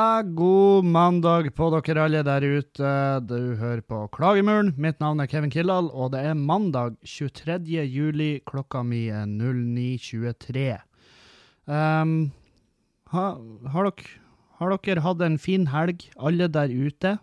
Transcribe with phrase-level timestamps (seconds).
[0.00, 2.90] Ja, god mandag på dere alle der ute.
[3.28, 4.70] Du hører på Klagemuren.
[4.80, 7.82] Mitt navn er Kevin Kildahl, og det er mandag 23.
[7.84, 8.28] juli.
[8.48, 10.62] Klokka mi er 09.23.
[11.66, 12.14] Um,
[13.12, 13.26] ha,
[13.74, 14.14] har, dere,
[14.62, 17.18] har dere hatt en fin helg, alle der ute?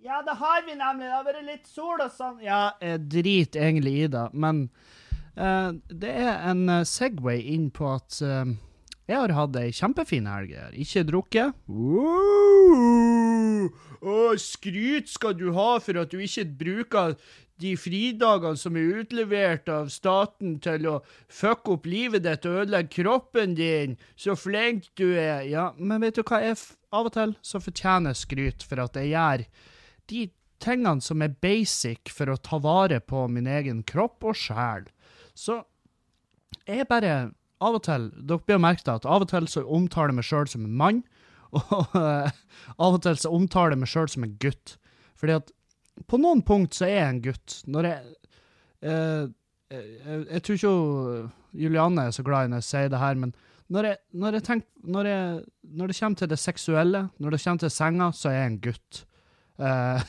[0.00, 1.10] Ja, det har vi nemlig.
[1.10, 2.40] Det har vært litt sol og sånn.
[2.46, 4.64] Ja, jeg driter egentlig i det, men
[5.36, 8.56] uh, det er en uh, Segway inn på at uh,
[9.10, 10.50] jeg har hatt ei kjempefin helg.
[10.54, 11.54] Jeg ikke drukket.
[11.66, 13.66] Wow!
[14.38, 17.16] Skryt skal du ha for at du ikke bruker
[17.60, 23.02] de fridagene som er utlevert av staten til å fucke opp livet ditt og ødelegge
[23.02, 23.98] kroppen din.
[24.16, 25.42] Så flink du er.
[25.50, 26.40] Ja, men vet du hva?
[26.44, 26.56] Jeg
[26.94, 29.44] av og til så fortjener jeg skryt for at jeg gjør
[30.10, 30.24] de
[30.60, 34.88] tingene som er basic for å ta vare på min egen kropp og sjel.
[35.34, 35.62] Så
[36.66, 37.30] jeg bare
[37.60, 40.48] av og til Dere blir merket at av og til så omtaler jeg meg sjøl
[40.50, 41.02] som en mann,
[41.58, 42.30] og uh,
[42.78, 44.76] av og til så omtaler jeg meg sjøl som en gutt.
[45.20, 45.52] Fordi at
[46.08, 47.58] på noen punkt så er jeg en gutt.
[47.68, 48.00] Når jeg
[48.86, 49.24] uh,
[49.70, 50.74] jeg, jeg, tror ikke
[51.62, 53.34] Julianne er så glad i når jeg sier det her, men
[53.70, 55.04] når, jeg, når, jeg tenker, når,
[55.62, 58.60] når, det kommer til det seksuelle, når det kommer til senga, så er jeg en
[58.64, 59.04] gutt.
[59.60, 60.00] Uh,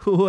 [0.06, 0.26] hun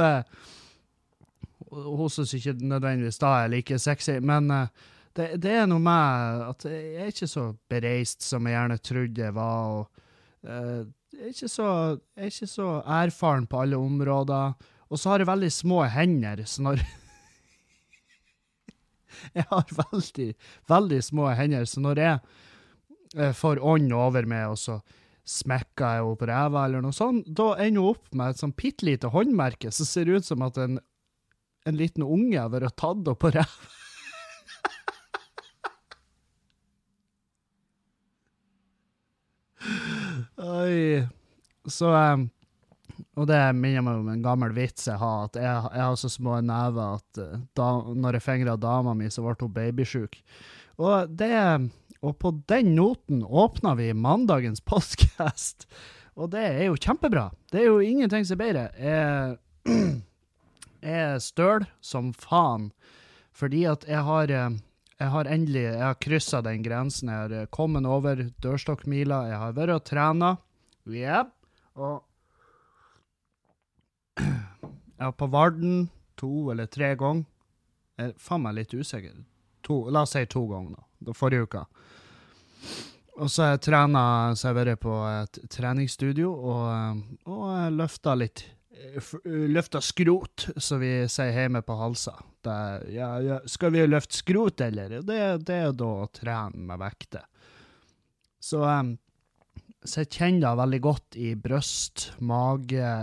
[1.71, 4.67] hun syns ikke nødvendigvis da er like sexy, men uh,
[5.15, 9.25] det, det, er noe med at jeg er ikke så bereist som jeg gjerne trodde
[9.25, 9.75] jeg var.
[9.75, 9.89] og
[10.47, 11.67] uh, jeg, er ikke så,
[12.15, 12.69] jeg er ikke så
[13.01, 14.55] erfaren på alle områder.
[14.91, 16.83] Og så har jeg veldig små hender, så når
[19.35, 20.33] Jeg har veldig,
[20.71, 22.19] veldig små hender, så når jeg
[23.19, 24.79] uh, får ånd over meg, og så
[25.27, 28.55] smekker jeg henne på ræva eller noe sånt, da ender hun opp med et sånn
[28.57, 30.79] bitte lite håndmerke som ser ut som at en
[31.65, 33.71] en liten unge har vært tatt opp på ræva.
[40.41, 41.07] Oi.
[41.69, 42.23] Så um,
[43.19, 46.09] Og det minner meg om en gammel vits jeg har, at jeg, jeg har så
[46.09, 50.17] små never at uh, da når jeg fingra dama mi, så ble hun babysjuk.
[50.81, 51.35] Og det
[52.01, 55.67] Og på den noten åpna vi mandagens podcast.
[56.17, 57.29] Og det er jo kjempebra.
[57.51, 58.63] Det er jo ingenting som er bedre.
[58.81, 60.01] Jeg
[60.81, 62.71] er støl som faen,
[63.31, 64.59] fordi at jeg har eh,
[65.01, 67.09] jeg har endelig jeg kryssa den grensen.
[67.09, 69.23] Jeg har eh, kommet over dørstokkmila.
[69.31, 70.35] Jeg har vært og trena.
[70.85, 71.31] Yep.
[71.81, 72.03] Og
[74.21, 75.89] jeg var på Varden
[76.21, 77.25] to eller tre ganger.
[77.97, 79.17] Jeg er faen meg litt usikker.
[79.65, 81.13] To, la oss si to ganger, da.
[81.17, 81.65] Forrige uka.
[83.21, 84.03] Og så har jeg trena,
[84.37, 88.45] så jeg vært på et treningsstudio og, eh, og løfta litt
[89.25, 92.15] løfta skrot, som vi sier hjemme på Halsa.
[92.41, 92.57] Det,
[92.95, 95.01] ja, ja, skal vi løfte skrot, eller?
[95.05, 97.25] Det, det er da å trene med vekter.
[98.41, 98.95] Så, um,
[99.83, 102.95] så jeg kjenner det veldig godt i bryst, mage,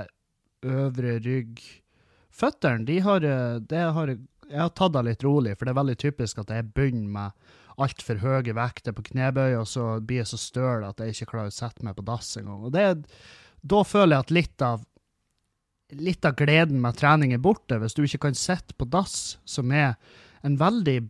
[0.66, 1.62] øvre rygg.
[2.34, 3.24] Føttene, de har,
[3.60, 4.16] det har
[4.48, 7.48] Jeg har tatt det litt rolig, for det er veldig typisk at jeg begynner med
[7.78, 11.52] altfor høye vekter på knebøy, og så blir jeg så støl at jeg ikke klarer
[11.52, 12.72] å sette meg på dass engang.
[13.58, 14.84] Da føler jeg at litt av
[15.96, 19.72] litt av gleden med trening er borte hvis du ikke kan sitte på dass, som
[19.72, 19.96] er
[20.44, 21.00] en veldig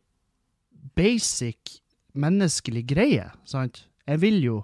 [0.98, 1.80] basic
[2.18, 3.30] menneskelig greie.
[3.44, 3.84] sant?
[4.06, 4.58] Jeg vil jo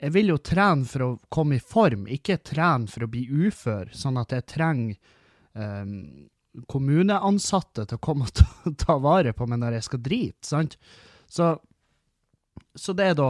[0.00, 3.90] jeg vil jo trene for å komme i form, ikke trene for å bli ufør,
[3.92, 4.94] sånn at jeg trenger
[5.52, 6.28] um,
[6.70, 8.48] kommuneansatte til å komme og ta,
[8.86, 10.46] ta vare på meg når jeg skal drite.
[10.48, 10.78] sant?
[11.28, 11.52] Så
[12.78, 13.28] så det er da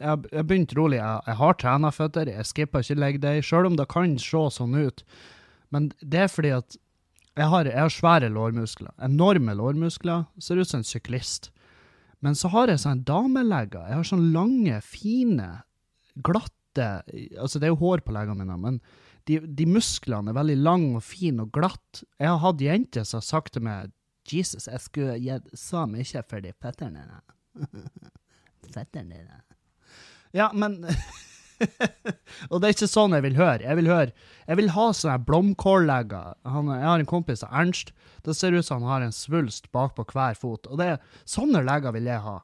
[0.00, 0.98] Jeg har begynt rolig.
[0.98, 4.76] Jeg, jeg har trenerføtter, jeg skipper ikke leg day, sjøl om det kan se sånn
[4.78, 5.04] ut.
[5.74, 6.78] Men det er fordi at
[7.38, 8.94] jeg har, jeg har svære lårmuskler.
[9.04, 10.26] Enorme lårmuskler.
[10.42, 11.52] Ser ut som en syklist.
[12.24, 13.84] Men så har jeg sånn damelegger.
[13.86, 15.50] Jeg har sånne lange, fine,
[16.16, 16.48] glatte
[16.78, 18.76] Altså, det er jo hår på leggene mine, men
[19.26, 22.04] de, de, musklene er veldig lange og fine og glatte.
[22.20, 23.90] Jeg har hatt jenter som har sagt til meg
[24.28, 27.02] Jesus, jeg skulle gitt så mye for de føttene
[28.74, 29.30] fetteren din.
[30.36, 30.82] Ja, men
[32.50, 33.64] Og det er ikke sånn jeg vil høre.
[33.64, 34.12] Jeg vil høre
[34.46, 36.36] Jeg vil ha sånne blomkållegger.
[36.44, 37.92] Jeg har en kompis, av Ernst.
[38.26, 40.68] Det ser ut som han har en svulst bakpå hver fot.
[40.70, 42.38] Og det, er, sånne legger vil jeg ha.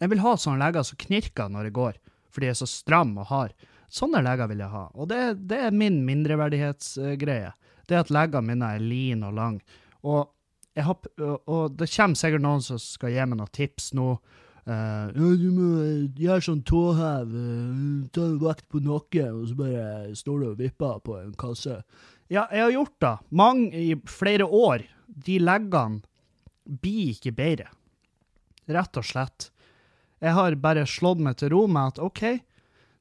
[0.00, 1.98] Jeg vil ha sånne legger som knirker når jeg går,
[2.34, 3.66] fordi jeg er så stram og hard.
[3.94, 4.86] Sånne legger vil jeg ha.
[4.94, 5.20] Og det,
[5.50, 7.52] det er min mindreverdighetsgreie.
[7.88, 9.58] Det at leggene mine er line og lang.
[10.04, 10.32] Og,
[10.80, 14.16] og det kommer sikkert noen som skal gi meg noen tips nå
[14.64, 15.70] Uh, du må
[16.16, 21.02] gjøre sånn tåhev, uh, ta vekt på noe, og så bare står du og vipper
[21.04, 21.82] på en kasse.
[22.32, 24.86] Ja, jeg har gjort det mange, i flere år.
[25.06, 26.00] De leggene
[26.64, 27.68] blir ikke bedre.
[28.72, 29.50] Rett og slett.
[30.24, 32.24] Jeg har bare slått meg til ro med at OK,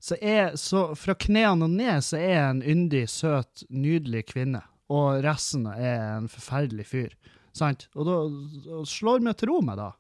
[0.04, 4.60] så, er, så fra knærne og ned så er jeg en yndig, søt, nydelig kvinne.
[4.92, 7.14] Og resten er en forferdelig fyr.
[7.56, 7.88] Sant?
[7.96, 9.94] Og da slår meg til ro med det.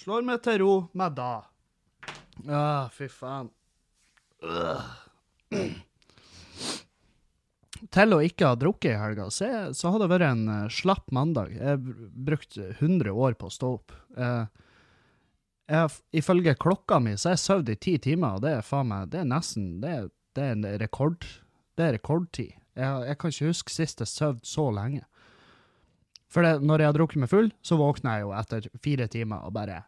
[0.00, 1.36] Slår meg til ro med det.
[2.48, 3.50] Ah, fy faen.
[7.92, 10.72] Til å ikke ha drukket i helga, så, jeg, så har det vært en uh,
[10.72, 11.52] slapp mandag.
[11.52, 13.92] Jeg brukte brukt 100 år på å stå opp.
[14.16, 14.48] Uh,
[15.68, 15.92] jeg,
[16.22, 19.12] ifølge klokka mi så har jeg sovet i ti timer, og det er faen meg
[19.12, 21.28] Det er nesten Det er, det er en rekord.
[21.76, 22.56] Det er rekordtid.
[22.72, 25.04] Jeg, jeg kan ikke huske sist jeg sov så lenge.
[26.30, 29.44] For det, når jeg har drukket meg full, så våkner jeg jo etter fire timer
[29.44, 29.82] og bare!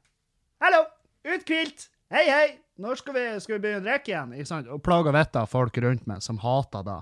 [1.43, 1.89] Uthvilt!
[2.13, 2.49] Hei, hei!
[2.79, 4.35] Når skal vi, skal vi begynne å drikke igjen?
[4.37, 4.69] Ikke sant?
[4.71, 6.99] Og plaga vettet av folk rundt meg som hater det.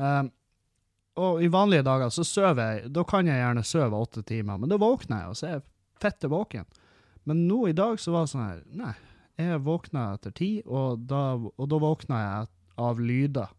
[0.00, 0.30] Um,
[1.20, 4.72] og i vanlige dager så sover jeg Da kan jeg gjerne sove åtte timer, men
[4.72, 5.64] da våkner jeg, og så er jeg
[6.00, 6.64] fette våken.
[7.28, 8.94] Men nå i dag så var det sånn her Nei,
[9.42, 12.48] jeg våkna etter ti, og da, og da våkna jeg
[12.88, 13.52] av lyder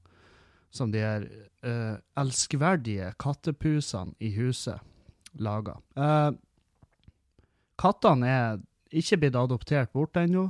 [0.74, 1.28] som de her
[1.68, 4.82] uh, elskverdige kattepusene i huset
[5.38, 5.78] laga.
[5.94, 6.34] Uh,
[7.78, 8.60] kattene er
[8.90, 10.50] ikke blitt adoptert bort ennå.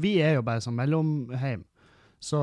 [0.00, 1.64] Vi er jo bare som mellomheim.
[2.20, 2.42] Så,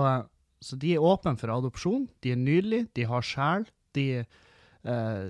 [0.63, 2.07] så, de er åpne for adopsjon.
[2.25, 3.67] De er nydelige, de har sjel.
[3.97, 4.07] De,
[4.87, 5.25] uh,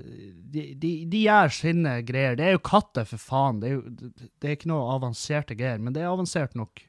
[0.54, 2.38] de, de, de, gjør sine greier.
[2.39, 3.62] Det er jo katter, for faen.
[3.63, 6.83] Det er, jo, det er ikke noe avanserte greier, men det er avansert nok.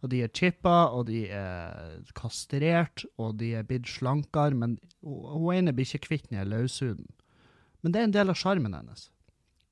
[0.00, 4.56] Og de er chippa, og de er kastrert, og de er blitt slankere.
[4.56, 7.10] Men hun ene blir ikke kvitt den løshuden.
[7.82, 9.08] Men det er en del av sjarmen hennes.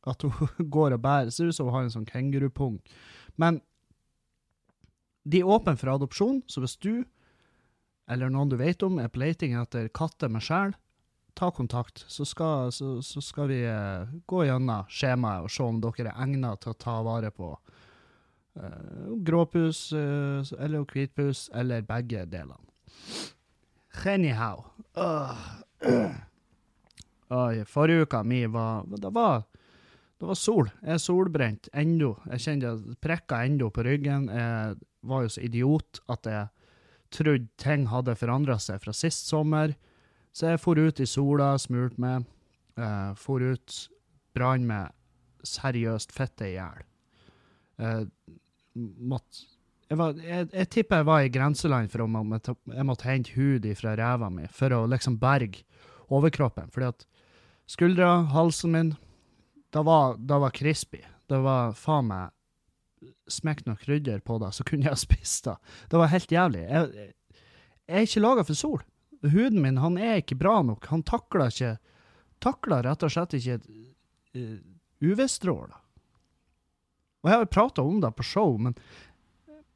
[0.09, 1.31] At hun går og bærer.
[1.35, 2.81] Ser ut som hun har en sånn kengurupung.
[3.37, 3.63] Men
[5.29, 7.05] de er åpne for adopsjon, så hvis du
[8.09, 10.73] eller noen du vet om er på leiting etter katter med sjel,
[11.39, 15.81] ta kontakt, så skal, så, så skal vi uh, gå gjennom skjemaet og se om
[15.85, 22.25] dere er egnet til å ta vare på uh, gråpus uh, eller hvitpus, eller begge
[22.33, 22.65] delene.
[24.09, 24.65] Anyhow.
[24.97, 25.37] Uh.
[25.85, 27.63] uh.
[27.75, 29.43] forrige uka mi var Det var
[30.19, 30.71] det var sol.
[30.83, 32.15] Jeg er solbrent ennå.
[32.33, 32.73] Jeg kjente
[33.03, 34.27] prikker ennå på ryggen.
[34.33, 36.49] Jeg var jo så idiot at jeg
[37.15, 39.77] trodde ting hadde forandra seg fra sist sommer.
[40.35, 42.27] Så jeg for ut i sola, smurte meg.
[42.79, 43.79] eh, for ut,
[44.35, 44.93] brann meg
[45.47, 46.85] seriøst fitte i hjel.
[47.79, 48.07] Uh,
[48.75, 53.67] jeg, var, jeg, jeg, tipper jeg var i grenseland for om jeg måtte hente hud
[53.79, 55.63] fra ræva mi for å liksom berge
[56.11, 56.71] overkroppen.
[56.75, 57.07] Fordi at
[57.71, 58.93] skuldra, halsen min
[59.75, 61.03] det var, det var crispy.
[61.29, 62.35] Det var faen meg
[63.29, 65.55] Smekk noe krydder på det, så kunne jeg spist det.
[65.93, 66.63] Det var helt jævlig.
[66.65, 67.11] Jeg,
[67.87, 68.81] jeg er ikke laga for sol.
[69.23, 70.89] Huden min han er ikke bra nok.
[70.91, 71.77] Han takler ikke
[72.39, 74.59] Takler rett og slett ikke uh,
[75.03, 75.79] UV-stråler.
[77.25, 78.77] Og jeg har prata om det på show, men,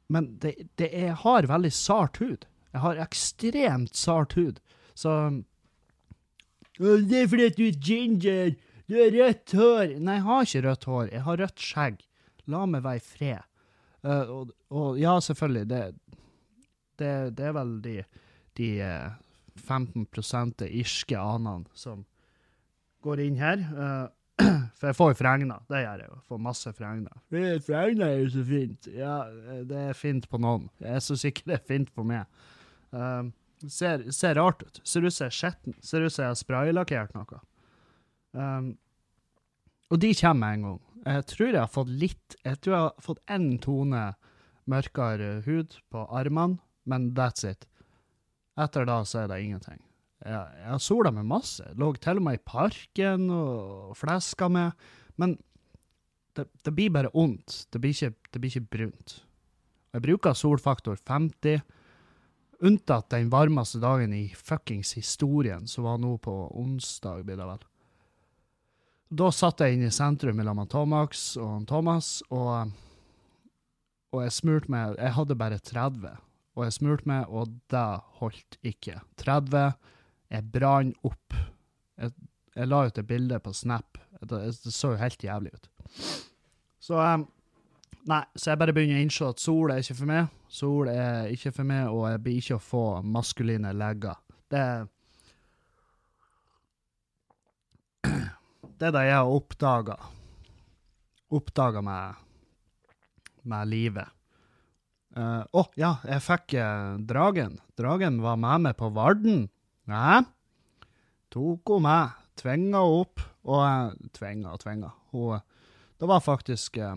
[0.07, 2.45] men det, det jeg har veldig sart hud.
[2.71, 4.61] Jeg har ekstremt sart hud.
[4.95, 5.43] Så
[6.79, 8.55] Det er fordi du er ginger.
[8.89, 9.93] Du har rødt hår!
[10.03, 11.11] Nei, jeg har ikke rødt hår.
[11.13, 12.01] Jeg har rødt skjegg.
[12.51, 13.45] La meg være i fred.
[14.03, 15.83] Uh, og, og, ja, selvfølgelig, det,
[16.99, 17.93] det, det er vel de,
[18.59, 19.13] de uh,
[19.55, 20.03] 15
[20.67, 22.03] irske anene som
[23.07, 23.63] går inn her.
[23.71, 24.09] Uh,
[24.79, 25.63] for jeg får jo fregner.
[25.69, 26.19] Det gjør jeg jo.
[26.27, 27.23] Får masse fregner.
[27.63, 28.91] Fregner er jo så fint.
[28.91, 29.15] Ja,
[29.69, 30.67] det er fint på noen.
[30.83, 32.27] Jeg syns ikke det er fint på meg.
[32.91, 33.31] Uh,
[33.63, 34.83] ser, ser rart ut.
[34.83, 35.79] Ser ut som jeg er skitten.
[35.79, 37.39] Ser ut som jeg har spraylakkert noe.
[38.33, 38.73] Um,
[39.93, 40.81] og de kommer med en gang.
[41.03, 44.03] Jeg tror jeg har fått litt Jeg tror jeg har fått én tone
[44.71, 47.65] mørkere hud på armene, men that's it.
[48.59, 49.81] Etter da så er det ingenting.
[50.23, 51.65] Jeg, jeg sola meg masse.
[51.75, 54.71] Lå til og med i parken og fleska med.
[55.19, 55.35] Men
[56.37, 57.65] det, det blir bare ondt.
[57.73, 59.17] Det blir ikke, det blir ikke brunt.
[59.93, 61.59] Jeg bruker solfaktor 50,
[62.65, 67.67] unntatt den varmeste dagen i fuckings historien, som var nå på onsdag, blir det vel.
[69.13, 72.71] Da satt jeg inne i sentrum mellom Tomax og Thomas, og,
[74.13, 76.15] og jeg smurte meg Jeg hadde bare 30,
[76.57, 77.83] og jeg smurte meg, og det
[78.19, 79.01] holdt ikke.
[79.21, 79.73] 30
[80.33, 81.35] Jeg brann opp.
[81.99, 82.13] Jeg,
[82.55, 83.99] jeg la ut et bilde på Snap.
[84.23, 85.69] Det, det så jo helt jævlig ut.
[86.81, 87.27] Så um,
[88.09, 90.31] Nei, så jeg bare begynner å innse at sol er ikke for meg.
[90.51, 94.17] Sol er ikke for meg, og jeg blir ikke å få maskuline legger.
[94.51, 94.89] Det er
[98.83, 99.95] det er det jeg har oppdaga.
[101.31, 102.19] Oppdaga med,
[103.47, 104.11] med livet.
[105.15, 107.55] Eh, å, uh, oh, ja, jeg fikk uh, dragen.
[107.79, 109.47] Dragen var med meg på Varden.
[109.87, 110.19] Nei,
[111.31, 112.19] Tok hun med.
[112.37, 113.23] Tvinga henne opp.
[113.47, 114.91] Og uh, tvinga og tvinga.
[115.13, 115.39] Hun,
[116.03, 116.95] det var faktisk eh,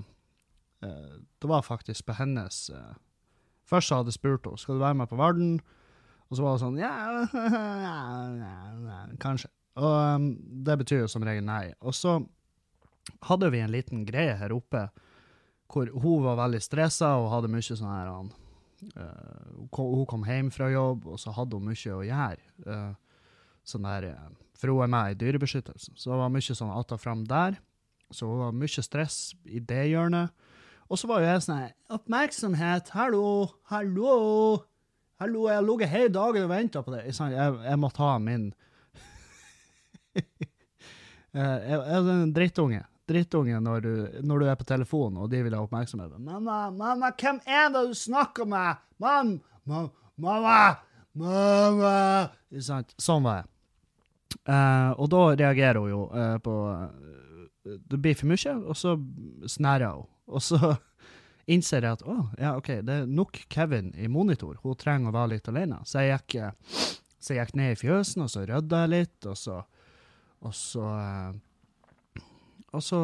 [1.38, 2.94] Det var faktisk på hennes eh,
[3.64, 5.60] Først hadde jeg spurt henne skal du være med på Varden,
[6.26, 6.90] og så var hun sånn ja,
[7.86, 7.98] ja,
[8.38, 9.50] ja, kanskje.
[9.76, 10.30] Og um,
[10.64, 11.68] det betyr jo som regel nei.
[11.84, 12.18] Og så
[13.28, 14.88] hadde vi en liten greie her oppe
[15.72, 18.28] hvor hun var veldig stressa og hadde mye sånn her uh,
[19.74, 22.50] Hun kom hjem fra jobb, og så hadde hun mye å gjøre.
[22.66, 22.92] Uh,
[23.66, 26.94] sånn der, uh, for hun er med i Dyrebeskyttelsen, så det var mye sånn att
[26.94, 27.58] og fram der.
[28.14, 30.30] Så hun var mye stress i det hjørnet.
[30.86, 32.94] Og så var jo jeg sånn Oppmerksomhet!
[32.94, 33.26] Hallo!
[33.72, 34.62] Hallo!
[35.18, 37.06] Hallo, jeg har ligget hele dagen og venta på det.
[37.08, 38.50] Jeg, jeg, måtte ha min
[41.36, 42.84] en drittunge.
[43.06, 43.92] Drittunge når du,
[44.26, 46.16] når du er på telefonen og de vil ha oppmerksomhet.
[46.18, 50.76] 'Mamma, mamma, hvem er det du snakker med?' 'Mam, mam, mamma,
[51.14, 52.30] mamma'
[52.98, 53.50] Sånn var jeg.
[54.46, 58.96] Uh, og da reagerer hun jo uh, på uh, Det blir for mye, og så
[59.50, 60.10] snærer hun.
[60.26, 60.74] Og så
[61.52, 64.58] innser jeg at å, ja, OK, det er nok Kevin i monitor.
[64.62, 65.80] Hun trenger å være litt alene.
[65.86, 66.54] Så jeg gikk,
[67.18, 69.60] så jeg gikk ned i fjøsen, og så rydda jeg litt, og så
[70.44, 70.84] og så
[72.74, 72.98] Og så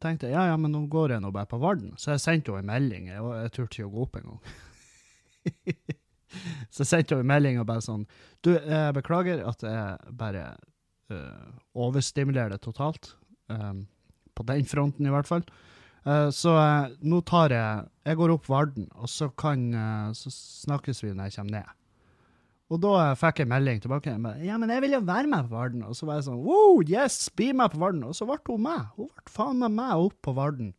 [0.00, 1.92] tenkte jeg ja, ja, men nå går jeg nå bare på Varden.
[2.00, 3.08] Så jeg sendte henne en melding.
[3.10, 4.40] Jeg, jeg turte ikke å gå opp engang.
[6.72, 8.04] så jeg sendte henne en melding og bare sånn
[8.44, 10.44] Du, jeg beklager at jeg bare
[11.12, 13.14] uh, overstimulerer det totalt.
[13.52, 13.84] Um,
[14.36, 15.44] på den fronten, i hvert fall.
[16.06, 19.68] Uh, så uh, nå tar jeg Jeg går opp Varden, og så kan
[20.16, 21.76] Så snakkes vi når jeg kommer ned.
[22.70, 24.12] Og da fikk jeg melding tilbake.
[24.46, 25.82] ja, men jeg vil jo være med på Varden.
[25.82, 28.04] Og så var jeg sånn wow, yes, bli med på Varden.
[28.06, 28.92] Og så ble hun med.
[28.94, 30.70] Hun ble faen meg med opp på Varden.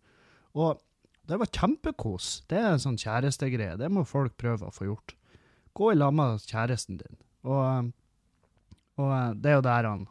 [0.56, 0.80] Og
[1.28, 2.30] det var kjempekos.
[2.48, 3.76] Det er en sånn kjærestegreie.
[3.80, 5.16] Det må folk prøve å få gjort.
[5.76, 7.20] Gå i lag med kjæresten din.
[7.48, 7.92] Og,
[9.00, 10.04] og det er jo der han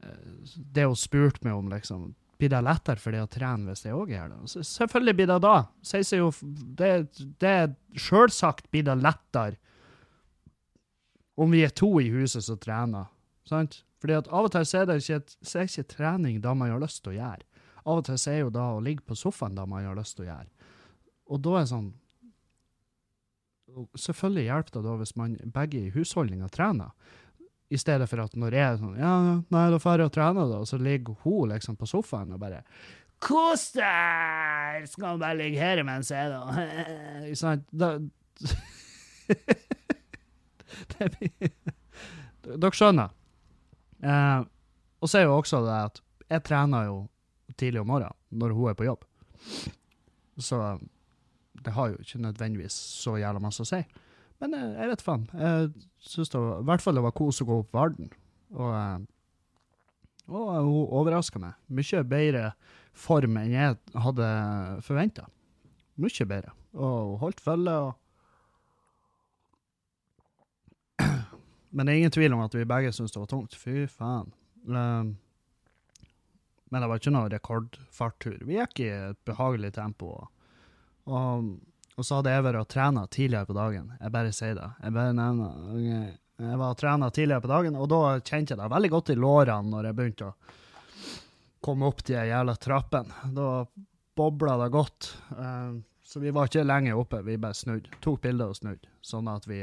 [0.00, 3.84] eh, Det hun spurte meg om, liksom Blir det lettere for deg å trene hvis
[3.84, 4.64] jeg òg gjør det?
[4.68, 5.56] Selvfølgelig blir det da.
[6.80, 9.60] Det, er Sjølsagt blir det lettere
[11.36, 13.10] om vi er to i huset som trener.
[13.46, 13.82] Sant?
[14.02, 17.02] Fordi at av og til er det ikke, er ikke trening da man har lyst
[17.04, 17.46] til å gjøre.
[17.86, 20.26] Av og til er jo da å ligge på sofaen da man har lyst til
[20.26, 20.50] å gjøre.
[21.30, 21.94] Og da er det sånn
[23.98, 26.94] Selvfølgelig hjelper det da hvis man begge i husholdninga trener.
[27.68, 30.48] I stedet for at når jeg er sånn Ja, nei, da drar jeg og trener,
[30.48, 30.60] da.
[30.62, 32.62] Og så ligger hun liksom på sofaen og bare
[33.20, 34.86] Kos deg!
[34.88, 36.40] Skal bare ligge her mens jeg da
[37.26, 37.66] Ikke sant?
[37.74, 37.96] Da
[42.46, 43.14] Dere skjønner.
[44.02, 44.40] Eh,
[45.00, 46.96] og så er jo også det at jeg trener jo
[47.56, 49.04] tidlig om morgenen når hun er på jobb.
[50.42, 50.60] Så
[51.64, 53.80] det har jo ikke nødvendigvis så jævla masse å si.
[54.42, 55.26] Men eh, jeg vet faen.
[55.32, 55.70] Jeg
[56.12, 58.10] syns i hvert fall det var kos å gå opp Varden.
[58.56, 58.98] Og, eh,
[60.28, 61.56] og hun overraska meg.
[61.72, 62.50] Mye bedre
[62.96, 64.28] form enn jeg hadde
[64.84, 65.28] forventa.
[66.00, 66.52] Mye bedre.
[66.76, 67.78] Og hun holdt følge.
[67.86, 67.94] og
[71.76, 73.54] Men det er ingen tvil om at vi begge syntes det var tungt.
[73.60, 74.30] Fy faen.
[74.64, 75.16] Um,
[76.72, 78.38] men det var ikke noe rekordfarttur.
[78.48, 80.14] Vi gikk i et behagelig tempo.
[81.04, 81.50] Og,
[81.94, 83.90] og så hadde jeg vært og trena tidligere på dagen.
[84.00, 84.70] Jeg bare sier det.
[84.82, 86.14] Jeg bare nevner.
[86.40, 89.18] Jeg var og trena tidligere på dagen, og da kjente jeg det veldig godt i
[89.20, 90.34] lårene når jeg begynte å
[91.64, 93.20] komme opp de jævla trappene.
[93.36, 93.50] Da
[94.16, 95.12] bobla det godt.
[95.36, 97.92] Um, så vi var ikke lenge oppe, vi bare snudde.
[98.00, 99.60] Tok bilder og snudde, sånn at vi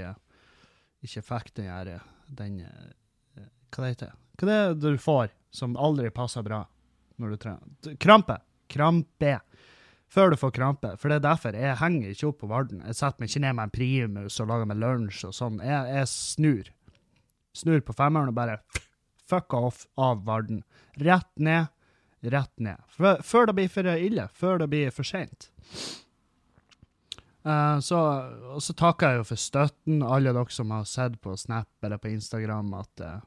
[1.03, 1.91] ikke fikk den her
[2.27, 6.63] den, eh, Hva det heter Hva det er du får som aldri passer bra
[7.21, 7.97] når du trener?
[8.01, 8.39] Krampe!
[8.71, 9.37] Krampe!
[10.13, 10.91] Før du får krampe.
[11.01, 12.83] For det er derfor jeg henger ikke opp på Varden.
[12.85, 15.57] Jeg setter meg ikke ned med en primus og lager meg lunsj og sånn.
[15.65, 16.69] Jeg, jeg snur.
[17.57, 18.59] Snur på femmeren og bare
[19.29, 20.61] fucka off av Varden.
[21.01, 21.71] Rett ned,
[22.29, 22.81] rett ned.
[23.25, 24.27] Før det blir for ille.
[24.37, 25.49] Før det blir for seint.
[27.43, 27.99] Uh, så,
[28.55, 31.99] og så takker jeg jo for støtten, alle dere som har sett på Snap eller
[31.99, 33.17] på Instagram at, uh,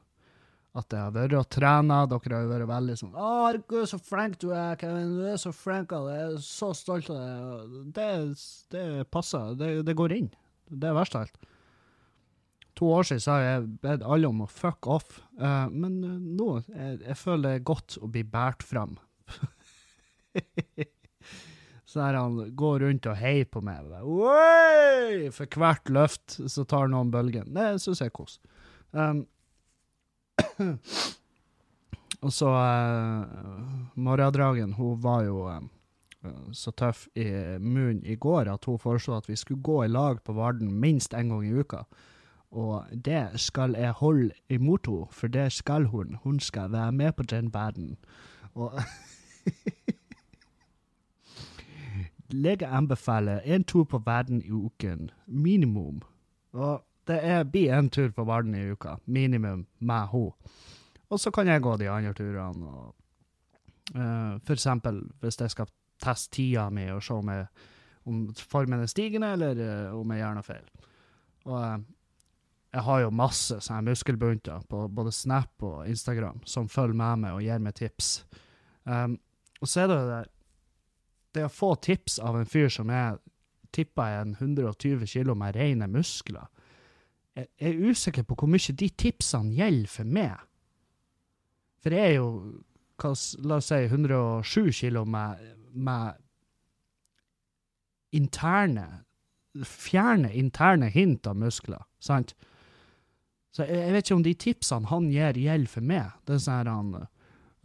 [0.81, 1.99] at jeg har vært og trena.
[2.09, 5.13] Dere har jo vært veldig sånn 'Å, herregud, så flink du er, Kevin.
[5.19, 6.17] Du er så flink av deg.
[6.23, 8.09] Jeg er så stolt av deg.' Det,
[8.73, 9.53] det passer.
[9.59, 10.31] Det, det, går inn.
[10.65, 11.37] Det er verst av alt.
[12.77, 16.01] To år siden sa jeg bedt alle om å fuck off, uh, men
[16.37, 18.97] nå jeg, jeg føler det er godt å bli båret fram.
[21.97, 23.87] Der han går rundt og heier på meg.
[24.01, 25.29] Oi!
[25.33, 27.49] For hvert løft så tar noen bølgen.
[27.55, 28.37] Det syns jeg er kos.
[28.91, 29.25] Um,
[32.25, 33.25] og så uh,
[33.97, 35.71] Morradragen, hun var jo um,
[36.51, 37.25] så tøff i
[37.59, 41.13] munnen i går at hun foreslo at vi skulle gå i lag på Varden minst
[41.13, 41.83] én gang i uka.
[42.51, 46.17] Og det skal jeg holde imot henne, for det skal hun.
[46.23, 47.97] Hun skal være med på den verden.
[48.55, 48.79] Og
[52.29, 55.11] lege anbefaler en tur på verden i uken.
[55.27, 56.01] Minimum.
[56.53, 58.97] Og det blir en tur på verden i uka.
[59.05, 60.31] Minimum med henne.
[61.09, 62.67] Og så kan jeg gå de andre turene.
[62.67, 62.95] Og,
[63.95, 65.69] uh, for eksempel hvis jeg skal
[66.03, 67.45] teste tida mi og se om, jeg,
[68.05, 70.67] om formen er stigende, eller uh, om jeg gjør noe feil.
[71.45, 71.77] Og uh,
[72.73, 77.37] jeg har jo masse sånne muskelbunter på både Snap og Instagram som følger med meg
[77.37, 78.09] og gir meg tips.
[78.83, 79.15] Um,
[79.61, 80.27] og så er det det der
[81.37, 83.19] Det å få tips av en fyr som er
[83.75, 86.47] tippa er en 120 kilo med rene muskler
[87.35, 90.39] Jeg er usikker på hvor mye de tipsene gjelder for meg.
[91.83, 92.29] For jeg er jo
[93.45, 96.17] la oss si 107 kilo med, med
[98.17, 98.87] interne
[99.57, 102.35] Fjerne interne hint av muskler, sant?
[103.49, 106.11] Så jeg, jeg vet ikke om de tipsene han gir, gjelder for meg.
[106.25, 106.91] Det er sånn her han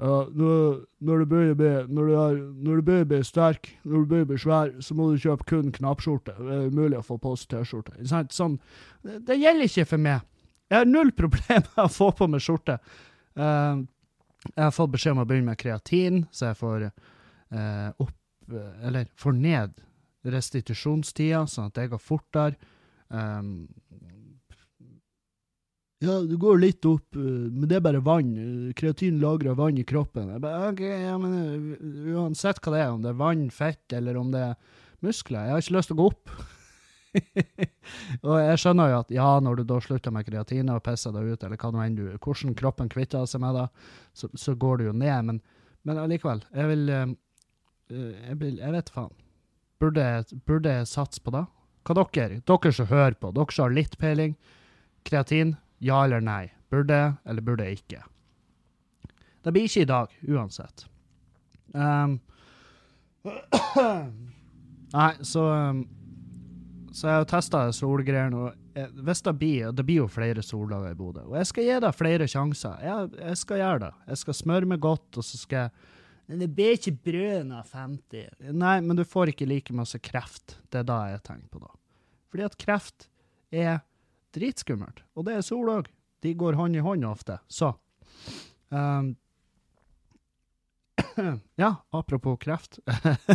[0.03, 3.93] ja, når, du begynner bli, når, du er, når du begynner å bli sterk, når
[3.93, 6.35] du begynner å bli svær, så må du kjøpe kun knappskjorte.
[6.41, 7.95] Det er umulig å få på seg T-skjorte.
[8.35, 8.57] Sånn,
[9.05, 10.25] det, gjelder ikke for meg.
[10.73, 12.81] Jeg har null problem med å få på meg skjorte.
[13.39, 13.85] Eh,
[14.49, 18.19] jeg har fått beskjed om å begynne med kreatin, så jeg får eh, opp,
[18.51, 19.79] eh, eller får ned
[20.35, 22.75] restitusjonstida, sånn at det går fortere.
[23.13, 23.69] Um,
[26.03, 28.33] ja, det går litt opp, eh, men det er bare vann.
[28.79, 30.33] Kreatin lagrer vann i kroppen.
[30.35, 33.95] Jeg bare, ok, ja, men eh, Uansett hva det er, om det er vann, fett
[33.95, 36.35] eller om det er muskler, jeg har ikke lyst til å gå opp.
[38.27, 41.33] og jeg skjønner jo at ja, når du da slutter med kreatin og pisser deg
[41.33, 43.67] ut, eller hva nå enn du, hvordan kroppen kvitter seg med det,
[44.17, 45.29] så, så går det jo ned.
[45.29, 45.43] Men,
[45.87, 47.17] men allikevel, jeg vil, eh,
[48.31, 49.13] jeg vil Jeg vet faen.
[49.83, 50.07] Burde,
[50.47, 51.43] burde jeg satse på det?
[51.83, 52.39] Hva dere?
[52.47, 54.37] Dere som hører på, dere som har litt peiling.
[55.07, 56.47] Kreatin, ja eller nei?
[56.73, 58.03] Burde eller burde ikke?
[59.43, 60.87] Det blir ikke i dag, uansett.
[61.75, 62.19] Um,
[64.99, 65.87] nei, så um,
[66.93, 70.93] Så jeg har testa solgreiene, og jeg, hvis det blir Det blir jo flere soldager
[70.93, 71.25] i Bodø.
[71.31, 72.79] Og jeg skal gi deg flere sjanser.
[72.85, 73.93] Jeg, jeg skal gjøre det.
[74.13, 75.91] Jeg skal smøre meg godt, og så skal jeg
[76.33, 78.29] men det blir ikke brød av 50.
[78.57, 80.55] Nei, men du får ikke like masse kreft.
[80.73, 81.73] Det er da jeg tenker på, da.
[82.33, 83.09] Fordi at kreft
[83.53, 83.83] er
[84.35, 85.03] dritskummelt.
[85.17, 85.91] Og det er sol òg.
[86.23, 87.39] De går hånd i hånd ofte.
[87.49, 87.73] Så
[88.69, 89.13] um,
[91.63, 92.79] Ja, apropos kreft.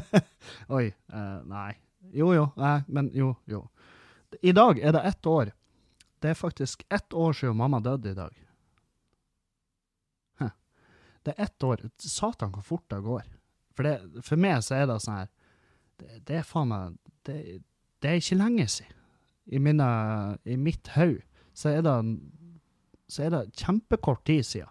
[0.78, 0.88] Oi.
[1.14, 1.72] Uh, nei.
[2.16, 2.50] Jo, jo.
[2.58, 3.66] Nei, men jo, jo.
[4.42, 5.52] I dag er det ett år.
[6.20, 8.44] Det er faktisk ett år siden mamma døde i dag.
[11.28, 11.90] Det er ett år.
[11.98, 13.24] Satan, hvor fort det går.
[13.76, 15.28] For, det, for meg så er det sånn her
[16.00, 16.96] Det, det er faen meg
[17.28, 17.36] det,
[18.02, 18.97] det er ikke lenge siden.
[19.48, 19.88] I, mine,
[20.44, 21.24] i mitt hode
[21.58, 21.74] så
[23.08, 24.70] så er det kjempekort tid siden.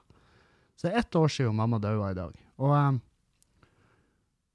[0.76, 2.34] Så det er ett år siden mamma døde i dag.
[2.60, 3.70] Og, eh,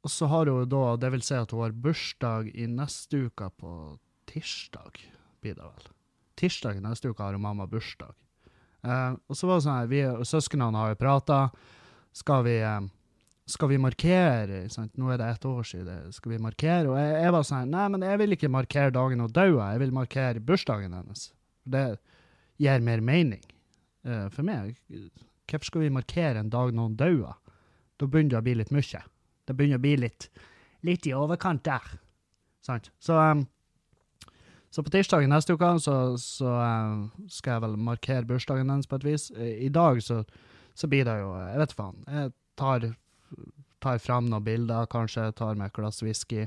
[0.05, 3.49] og så har hun da, det vil si at hun har bursdag i neste uke
[3.57, 3.73] på
[4.29, 5.01] tirsdag,
[5.41, 5.89] blir det vel.
[6.37, 8.13] Tirsdag i neste uke har hun mamma bursdag.
[8.85, 11.41] Eh, og så var det sånn her, vi og søsknene har jo prata.
[12.13, 12.81] Skal vi eh,
[13.51, 14.63] skal vi markere?
[14.71, 14.93] Sant?
[14.99, 16.11] Nå er det ett år siden.
[16.15, 16.89] Skal vi markere?
[16.89, 19.67] Og jeg, jeg var sånn Nei, men jeg vil ikke markere dagen hun døde.
[19.73, 21.27] Jeg vil markere bursdagen hennes.
[21.63, 21.85] Det
[22.61, 23.43] gir mer mening
[24.07, 24.77] uh, for meg.
[25.49, 27.33] Hvorfor skal vi markere en dag noen døde?
[27.99, 29.01] Da begynner det å bli litt mye.
[29.45, 30.29] Det begynner å bli litt,
[30.87, 31.97] litt i overkant der.
[32.65, 32.91] Sant?
[33.01, 33.43] Så, um,
[34.71, 38.89] så på tirsdag i neste uke så, så um, skal jeg vel markere bursdagen hennes
[38.89, 39.29] på et vis.
[39.35, 40.21] I dag så,
[40.77, 42.03] så blir det jo Jeg vet faen.
[42.07, 42.91] Jeg tar,
[43.81, 46.45] tar frem noen bilder, kanskje tar med et glass whisky,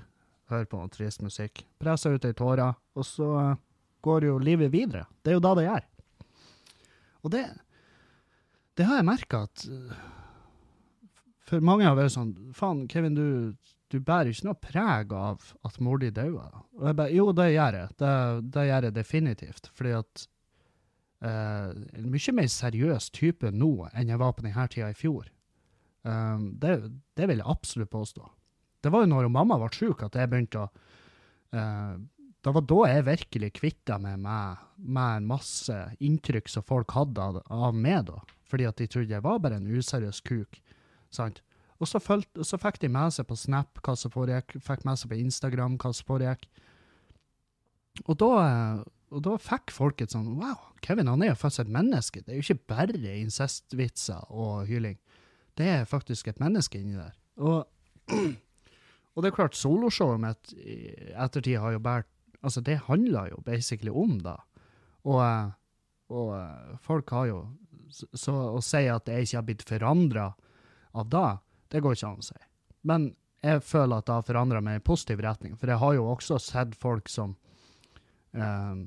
[0.53, 3.63] hører på noe trist musikk, presser ut ei tåre, og så eh,
[4.05, 5.07] går jo livet videre.
[5.23, 5.87] Det er jo da det gjør.
[7.25, 7.45] Og det,
[8.77, 10.03] det har jeg merka at eh,
[11.49, 13.57] For mange har vært sånn Faen, Kevin, du,
[13.93, 16.51] du bærer ikke noe preg av at mor di daua.
[16.77, 17.97] Og jeg bare Jo, det gjør jeg.
[18.01, 18.15] Det,
[18.57, 19.71] det gjør jeg definitivt.
[19.77, 20.27] Fordi at
[21.25, 21.71] eh,
[22.01, 25.31] en mye mer seriøs type nå enn jeg var på denne tida i fjor.
[26.05, 26.77] Um, det,
[27.17, 28.27] det vil jeg absolutt påstå.
[28.85, 30.67] Det var jo når mamma ble syk at jeg begynte å
[31.57, 31.95] uh,
[32.45, 34.65] Det var da jeg virkelig kvitta meg med,
[35.01, 38.21] en masse inntrykk som folk hadde av, av meg, da.
[38.51, 40.61] Fordi at de trodde jeg var bare en useriøs kuk.
[41.09, 41.41] Sant?
[41.81, 45.01] Og så, følte, så fikk de med seg på Snap hva som foregikk, fikk med
[45.01, 46.45] seg på Instagram hva som foregikk.
[48.05, 48.31] Og da,
[49.15, 52.23] og da fikk folk et sånn Wow, Kevin han er jo faktisk et menneske.
[52.23, 54.99] Det er jo ikke bare incestvitser og hyling.
[55.59, 57.15] Det er faktisk et menneske inni der.
[57.39, 57.65] Og,
[59.15, 60.79] og det er klart, soloshowet mitt i
[61.15, 62.11] ettertid har jo båret
[62.45, 64.37] Altså, det handler jo basically om det.
[65.09, 65.53] Og,
[66.13, 66.33] og
[66.85, 67.39] folk har jo
[67.89, 70.27] Så, å si at jeg ikke har blitt forandra
[70.93, 71.31] av det,
[71.73, 72.37] det går ikke an å si.
[72.83, 73.07] Men
[73.41, 75.55] jeg føler at det har forandra meg i positiv retning.
[75.57, 77.37] For jeg har jo også sett folk som
[78.35, 78.83] eh,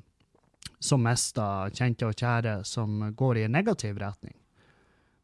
[0.79, 4.35] som mister kjente og kjære, som går i en negativ retning.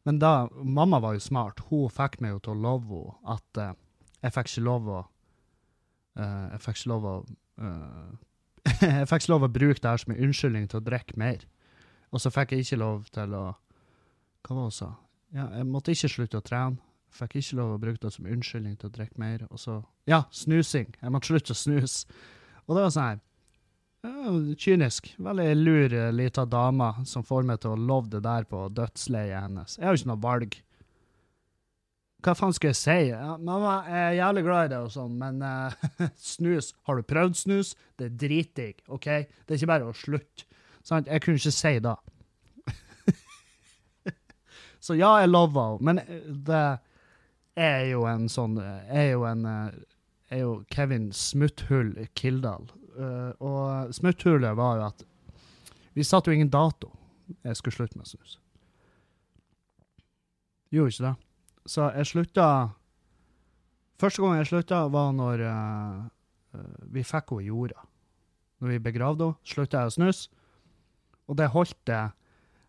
[0.04, 1.62] Men da, mamma var jo smart.
[1.70, 3.72] Hun fikk meg jo til å love henne at uh,
[4.24, 7.14] jeg fikk ikke lov å uh, Jeg fikk ikke lov å
[7.60, 8.12] uh,
[8.84, 11.44] Jeg fikk ikke lov å bruke det her som en unnskyldning til å drikke mer.
[12.12, 13.44] Og så fikk jeg ikke lov til å
[14.44, 14.90] Hva var det hun sa?
[15.34, 16.80] Ja, jeg måtte ikke slutte å trene.
[17.14, 19.46] Fikk ikke lov å bruke det som unnskyldning til å drikke mer.
[19.50, 20.94] Og så Ja, snusing.
[21.00, 22.04] Jeg måtte slutte å snuse.
[22.66, 23.22] Og det var sånn her
[24.58, 25.14] Kynisk.
[25.16, 29.46] Veldig lur eh, lita dame som får meg til å love det der på dødsleiet
[29.46, 29.78] hennes.
[29.78, 30.56] Jeg har jo ikke noe valg.
[32.24, 32.98] Hva faen skal jeg si?
[33.10, 35.88] Ja, mamma, jeg er jævlig glad i deg og sånn, men uh,
[36.32, 37.74] snus Har du prøvd snus?
[38.00, 39.08] Det er dritdigg, OK?
[39.08, 40.48] Det er ikke bare å slutte.
[40.84, 41.08] Sant?
[41.08, 41.96] Jeg kunne ikke si det.
[44.84, 46.64] Så ja, jeg lover henne, men eh, det
[47.60, 52.66] er jo en sånn er jo en er jo Kevin Smutthull Kildahl.
[52.94, 55.04] Uh, og smutthullet var jo at
[55.94, 56.92] vi satte jo ingen dato
[57.42, 58.38] jeg skulle slutte med snus.
[60.74, 61.14] Gjorde ikke det.
[61.70, 62.48] Så jeg slutta
[63.94, 66.00] Første gang jeg slutta, var når uh,
[66.58, 67.84] uh, vi fikk henne i jorda.
[68.58, 70.42] Når vi begravde henne, slutta jeg å snuse.
[71.30, 72.02] Og det holdt det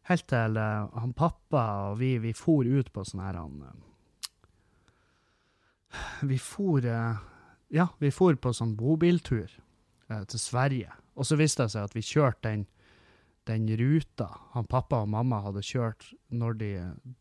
[0.06, 3.82] helt til han pappa og vi, vi for ut på sånn her han
[6.30, 6.86] Vi for
[7.74, 9.65] Ja, vi for på sånn bobiltur eh,
[10.08, 10.94] til Sverige.
[11.16, 12.66] Og så viste det seg at vi kjørte den,
[13.50, 16.72] den ruta han pappa og mamma hadde kjørt når de,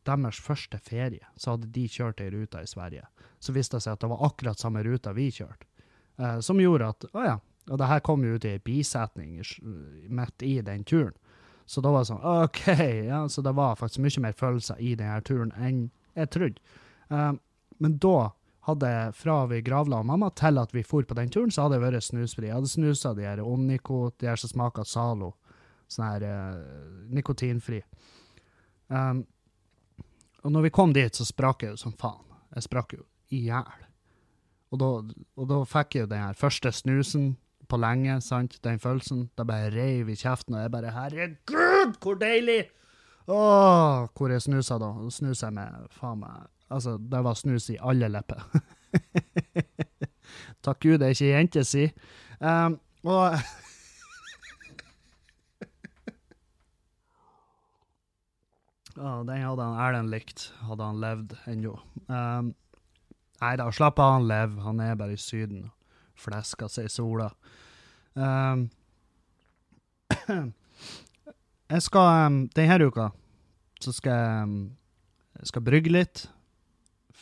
[0.06, 1.24] deres første ferie.
[1.36, 3.06] Så hadde de kjørt ei rute i Sverige.
[3.40, 5.68] Så viste det seg at det var akkurat samme ruta vi kjørte.
[6.18, 7.40] Eh, som gjorde at Å ja.
[7.72, 9.38] Og det her kom jo ut i ei bisetning
[10.12, 11.14] midt i den turen.
[11.64, 12.66] Så da var det sånn OK,
[13.08, 16.60] ja, så det var faktisk mye mer følelser i denne turen enn jeg trodde.
[17.08, 17.30] Eh,
[17.80, 18.18] men da
[18.64, 21.78] hadde fra vi gravla og mamma til at vi for på den turen, så hadde
[21.78, 22.48] jeg vært snusfri.
[22.48, 25.34] Jeg hadde snusa de her Onico, de her som smaker Zalo.
[25.90, 26.60] Sånn her eh,
[27.12, 27.82] nikotinfri.
[28.88, 29.24] Um,
[30.44, 32.24] og når vi kom dit, så sprakk jeg jo som faen.
[32.56, 33.84] Jeg sprakk jo i hjel.
[34.74, 37.34] Og og da fikk jeg jo den her første snusen
[37.68, 39.28] på lenge, sant, den følelsen.
[39.36, 42.64] Da bare reiv i kjeften, og jeg bare Herregud, hvor deilig!
[43.24, 44.90] Åh, hvor jeg snusa da.
[45.12, 48.42] Snusa jeg med faen meg Altså, det var snus i alle lepper.
[50.64, 51.92] Takk Gud det er ikke jente si.
[52.40, 53.34] Um, og
[58.96, 61.74] oh, den hadde han Erlend likt, hadde han levd ennå.
[62.08, 62.54] Um,
[63.42, 64.62] nei da, slapp av, han lever.
[64.64, 65.72] Han er bare i Syden og
[66.24, 67.28] flesker seg i sola.
[68.14, 68.70] Um,
[71.74, 73.08] jeg skal Denne uka
[73.82, 74.48] så skal jeg,
[75.42, 76.24] jeg brygge litt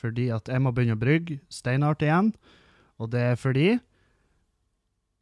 [0.03, 2.33] fordi at jeg må begynne å brygge steinart igjen.
[2.99, 3.69] Og det er fordi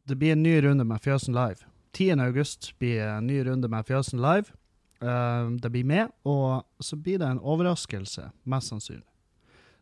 [0.09, 1.67] det blir en ny runde med Fjøsen Live.
[1.93, 2.19] 10.
[2.23, 4.55] august blir en ny runde med Fjøsen Live.
[5.01, 9.07] Uh, det blir med, og så blir det en overraskelse, mest sannsynlig.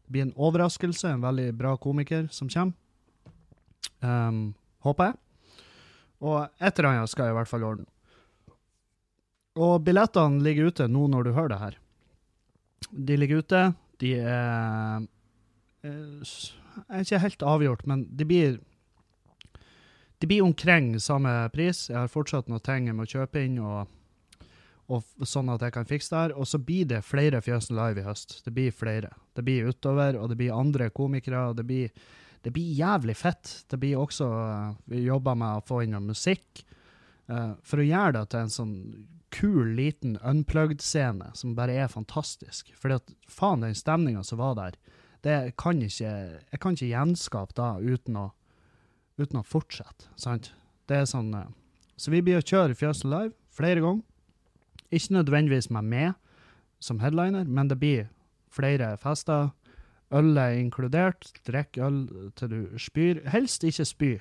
[0.05, 2.75] Det blir en overraskelse, en veldig bra komiker som kommer.
[3.99, 5.19] Um, håper jeg.
[6.19, 7.87] Og et eller annet skal jeg i hvert fall ordne.
[9.59, 11.77] Og billettene ligger ute nå når du hører det her.
[12.91, 13.63] De ligger ute.
[13.99, 15.05] De er,
[15.83, 16.33] eh,
[16.87, 18.59] er ikke helt avgjort, men de blir
[20.19, 21.87] de blir omkring samme pris.
[21.89, 23.87] Jeg har fortsatt noen ting jeg må kjøpe inn, og,
[24.91, 26.33] og sånn at jeg kan fikse det her.
[26.35, 28.41] Og så blir det flere Fjøsen Live i høst.
[28.43, 29.13] Det blir flere.
[29.35, 31.45] Det blir utover, og det blir andre komikere.
[31.47, 31.93] og det blir,
[32.43, 33.53] det blir jævlig fett.
[33.71, 34.27] Det blir også
[34.91, 36.65] Vi jobber med å få inn noe musikk.
[37.29, 38.75] Uh, for å gjøre det til en sånn
[39.31, 42.71] kul, liten unplugged-scene som bare er fantastisk.
[42.77, 44.77] Fordi at faen, den stemninga som var der,
[45.25, 46.11] det kan ikke,
[46.51, 48.29] jeg kan ikke gjenskape da uten å,
[49.19, 50.07] uten å fortsette.
[50.15, 50.53] sant?
[50.87, 51.49] Det er sånn, eh,
[51.97, 54.03] Så vi blir å kjøre Fjøsen Live flere ganger.
[54.89, 56.13] Ikke nødvendigvis meg med
[56.79, 58.07] som headliner, men det blir
[58.49, 59.51] flere fester.
[60.11, 61.33] Øl er inkludert.
[61.45, 63.19] Drikk øl til du spyr.
[63.29, 64.13] Helst ikke spy.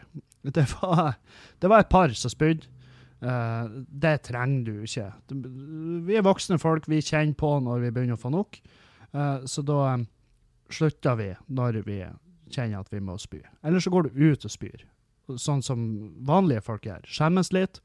[0.44, 1.18] Det var,
[1.60, 2.68] det var et par som spydde.
[3.18, 5.08] Uh, det trenger du ikke.
[6.06, 8.60] Vi er voksne folk, vi kjenner på når vi begynner å få nok.
[9.10, 10.06] Uh, så da um,
[10.70, 12.02] slutter vi når vi
[12.54, 13.40] kjenner at vi må spy.
[13.66, 14.86] Eller så går du ut og spyr,
[15.34, 15.88] sånn som
[16.28, 17.02] vanlige folk gjør.
[17.08, 17.82] Skjemmes litt.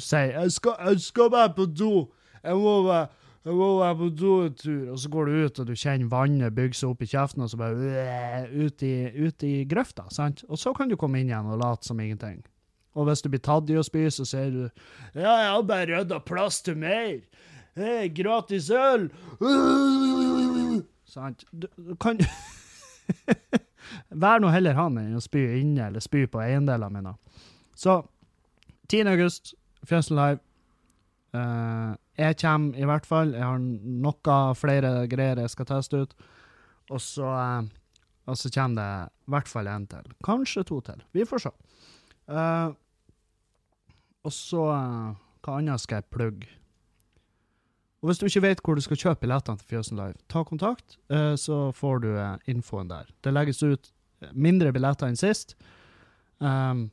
[0.00, 2.08] Sier 'jeg skal, jeg skal være på do',
[2.44, 3.08] jeg må være,
[3.44, 4.90] jeg må være på do en tur.
[4.92, 7.50] Og så går du ut, og du kjenner vannet bygge seg opp i kjeften, og
[7.50, 8.94] så bare øh, ut i,
[9.26, 10.08] ut i grøfta.
[10.10, 10.44] sant?
[10.48, 12.42] Og så kan du komme inn igjen og late som ingenting.
[12.94, 14.62] Og hvis du blir tatt i å spy, så sier du
[15.14, 17.18] Ja, jeg har bare rydda plass til mer.
[17.74, 19.08] Hey, gratis øl!
[21.14, 21.42] Sant?
[21.50, 22.20] Du, du kan
[24.24, 27.14] vær nå heller han enn å spy inne eller spy på eiendelene mine.
[27.74, 27.98] Så
[28.90, 29.10] 10.
[29.10, 29.54] august,
[29.88, 30.40] Fjøsen Live.
[31.34, 33.34] Uh, jeg kommer i hvert fall.
[33.34, 36.14] Jeg har noe flere greier jeg skal teste ut.
[36.94, 37.66] Og så, uh,
[38.30, 38.90] og så kommer det
[39.26, 40.14] i hvert fall én til.
[40.24, 41.02] Kanskje to til.
[41.16, 41.54] Vi får se.
[42.24, 42.68] Eh,
[44.24, 46.48] og så eh, Hva annet skal jeg plugge?
[48.04, 50.98] Og hvis du ikke vet hvor du skal kjøpe billettene til Fjøsen Live, ta kontakt,
[51.08, 53.08] eh, så får du eh, infoen der.
[53.24, 53.88] Det legges ut
[54.32, 55.54] mindre billetter enn sist.
[56.38, 56.90] Um,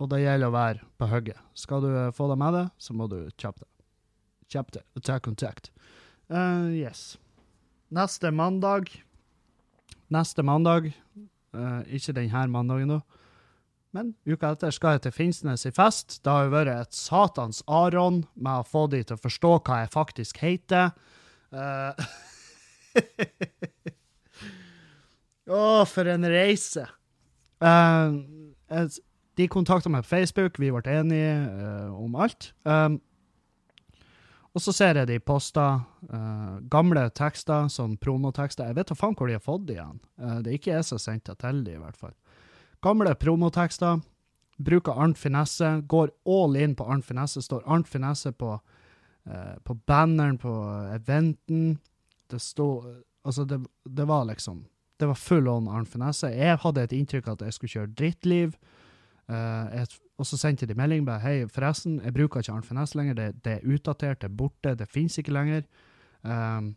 [0.00, 1.40] og det gjelder å være på hugget.
[1.58, 3.70] Skal du få deg med det, så må du kjappe det.
[4.50, 5.70] Kjapp det, og ta kontakt.
[6.30, 7.18] Uh, yes.
[7.90, 8.92] Neste mandag
[10.10, 10.88] Neste mandag,
[11.54, 13.00] uh, ikke denne mandagen da,
[13.96, 16.20] men uka etter skal jeg til Finnsnes i fest.
[16.24, 19.80] Det har jo vært et satans aron med å få de til å forstå hva
[19.82, 20.92] jeg faktisk heter.
[21.50, 21.92] Uh,
[25.50, 26.86] Å, for en reise!
[27.60, 28.22] Uh,
[29.38, 32.52] de kontakta meg på Facebook, vi ble enige uh, om alt.
[32.62, 33.00] Um,
[34.50, 38.70] og så ser jeg de poster uh, gamle tekster, sånn promotekster.
[38.70, 40.00] Jeg vet da faen hvor de har fått de igjen.
[40.42, 42.16] Det er ikke jeg som sendte det til de, i hvert fall.
[42.82, 44.00] Gamle promotekster.
[44.56, 45.82] Bruker Arnt Finesse.
[45.86, 47.42] Går all in på Arnt Finesse.
[47.42, 48.60] Står Arnt Finesse på,
[49.26, 50.54] eh, på banneren på
[50.94, 51.78] eventen.
[52.30, 54.64] Det står Altså, det, det var liksom
[54.98, 56.26] Det var full on Arnt Finesse.
[56.26, 58.56] Jeg hadde et inntrykk av at jeg skulle kjøre drittliv.
[59.28, 59.86] Eh, jeg,
[60.18, 63.28] og så sendte de melding bare hei, forresten, jeg bruker ikke Arnt Finesse lenger, det,
[63.44, 65.62] det er utdatert, det er borte, det finnes ikke lenger.
[66.20, 66.74] Um,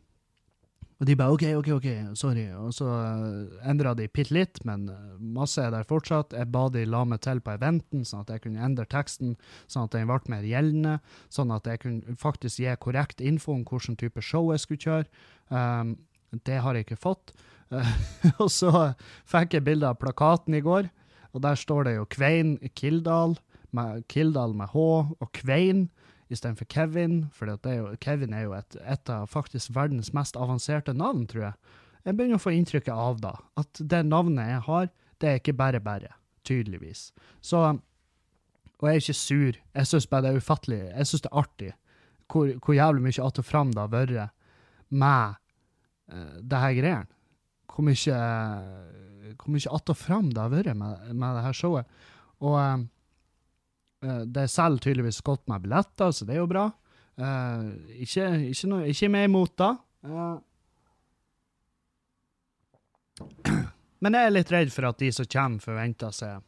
[1.04, 2.46] og de bare OK, OK, OK, sorry.
[2.56, 6.32] Og så uh, endra de bitte litt, men uh, masse er der fortsatt.
[6.32, 9.34] Jeg ba de la meg til på eventen, sånn at jeg kunne endre teksten,
[9.68, 10.94] sånn at den ble mer gjeldende.
[11.28, 15.26] Sånn at jeg kunne faktisk gi korrekt info om hvilken type show jeg skulle kjøre.
[15.52, 15.98] Um,
[16.48, 17.36] det har jeg ikke fått.
[17.68, 17.92] Uh,
[18.46, 18.72] og så
[19.28, 20.88] fikk jeg bilde av plakaten i går.
[21.36, 23.36] Og der står det jo Kvein Kildal,
[23.76, 24.88] med, Kildal med H,
[25.20, 25.90] og Kvein
[26.32, 27.52] istedenfor Kevin, for
[28.02, 31.80] Kevin er jo et, et, av faktisk verdens mest avanserte navn, tror jeg.
[32.04, 34.90] Jeg begynner å få inntrykket av da, at det navnet jeg har,
[35.22, 36.12] det er ikke bare bare,
[36.48, 37.12] tydeligvis.
[37.42, 41.32] Så, og jeg er ikke sur, jeg syns bare det er ufattelig, jeg syns det
[41.32, 41.72] er artig
[42.34, 44.30] hvor, hvor jævlig mye att og fram det har vært
[44.90, 45.36] med
[46.14, 47.08] uh, det her greiene.
[47.68, 48.18] Hvor mye
[49.40, 51.86] hvor mye att og fram det har vært med, med det her showet.
[52.40, 52.86] Og uh,
[54.04, 56.66] det selger tydeligvis godt med billetter, så det er jo bra.
[57.14, 57.70] Uh,
[58.02, 59.70] ikke, ikke, noe, ikke mer imot da.
[60.02, 60.40] Uh,
[64.04, 66.42] men jeg er litt redd for at de som kommer, forventer seg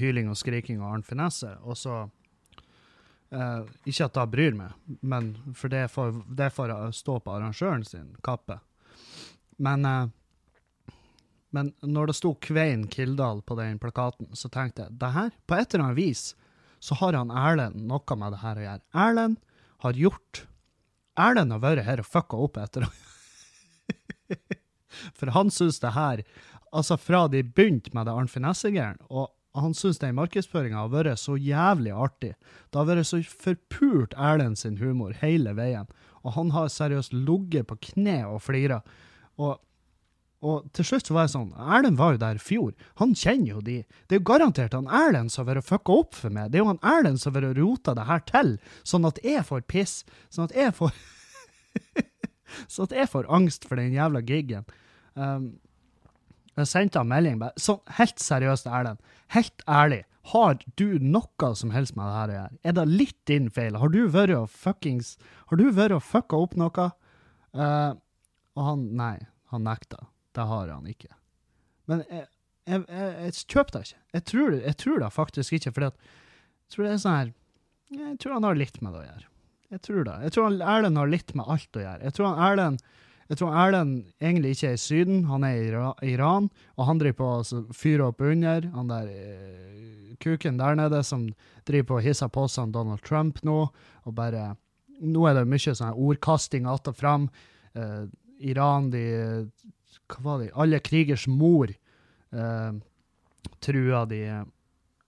[0.00, 5.32] hyling og skriking og annen Finesse, og så uh, Ikke at jeg bryr meg, men
[5.56, 8.60] for det får, det får stå på arrangøren sin kappe.
[9.56, 10.12] Men
[11.56, 15.56] men når det sto Kvein Kildahl på den plakaten, så tenkte jeg det her, på
[15.56, 16.24] et eller annet vis,
[16.80, 18.84] så har han Erlend noe med det her å gjøre.
[19.06, 19.40] Erlend
[19.84, 20.44] har gjort
[21.16, 22.84] Erlend har vært her og fucka opp etter
[25.16, 26.22] For han syns det her
[26.76, 31.22] Altså, fra de begynte med det Arnt Finesse-greiene, og han syns den markedsføringa har vært
[31.22, 32.34] så jævlig artig.
[32.68, 35.88] Det har vært så forpult Erlend sin humor hele veien,
[36.26, 38.82] og han har seriøst ligget på kne og flira.
[39.40, 39.56] Og
[40.44, 42.72] og til slutt så var jeg sånn Erlend var jo der i fjor.
[43.00, 43.78] Han kjenner jo de.
[44.06, 46.50] Det er jo garantert han Erlend som har vært fucka opp for meg.
[46.52, 49.44] Det er jo han Erlend som har vært rota det her til, sånn at jeg
[49.48, 49.94] får piss.
[50.28, 50.92] Sånn at jeg får
[52.72, 54.68] Sånn at jeg får angst for den jævla gigen.
[55.18, 55.56] Um,
[56.56, 59.00] jeg sendte han melding bare sånn helt seriøst, Erlend.
[59.34, 60.04] Helt ærlig.
[60.32, 62.58] Har du noe som helst med det her å gjøre?
[62.66, 63.76] Er det litt din feil?
[63.78, 65.14] Har du vært og fuckings
[65.50, 66.90] Har du vært og fucka opp noe?
[67.54, 67.92] Uh,
[68.56, 69.16] og han Nei,
[69.52, 70.06] han nekta.
[70.36, 71.14] Det har han ikke.
[71.90, 72.26] Men jeg,
[72.66, 74.02] jeg, jeg, jeg kjøper det ikke.
[74.18, 75.96] Jeg tror, jeg tror det faktisk ikke, for jeg
[76.74, 77.32] tror det er sånn her
[77.96, 79.32] Jeg tror han har litt med det å gjøre.
[79.76, 80.14] Jeg tror det.
[80.26, 82.06] Jeg tror Erlend har litt med alt å gjøre.
[82.06, 82.86] Jeg tror Erlend
[83.26, 86.44] jeg tror Erlend egentlig ikke er i Syden, han er i Iran,
[86.78, 88.68] og han driver på å fyre opp under.
[88.76, 91.26] Han der eh, kuken der nede som
[91.66, 93.64] driver på å hisse på seg Donald Trump nå,
[94.06, 94.52] og bare
[94.96, 97.26] Nå er det mye sånn ordkasting att og fram.
[97.74, 98.06] Eh,
[98.48, 99.02] Iran, de
[100.10, 102.72] hva var det, alle krigers mor eh,
[103.64, 104.20] trua de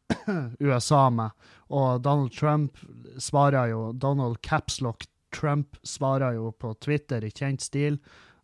[0.64, 1.30] USA med.
[1.68, 2.78] Og Donald Trump
[3.20, 7.98] svarer jo Donald Capslock Trump svarer jo på Twitter i kjent stil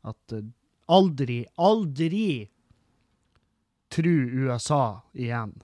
[0.04, 0.44] at uh,
[0.92, 2.44] aldri, aldri
[3.88, 4.12] tru
[4.44, 5.54] USA igjen.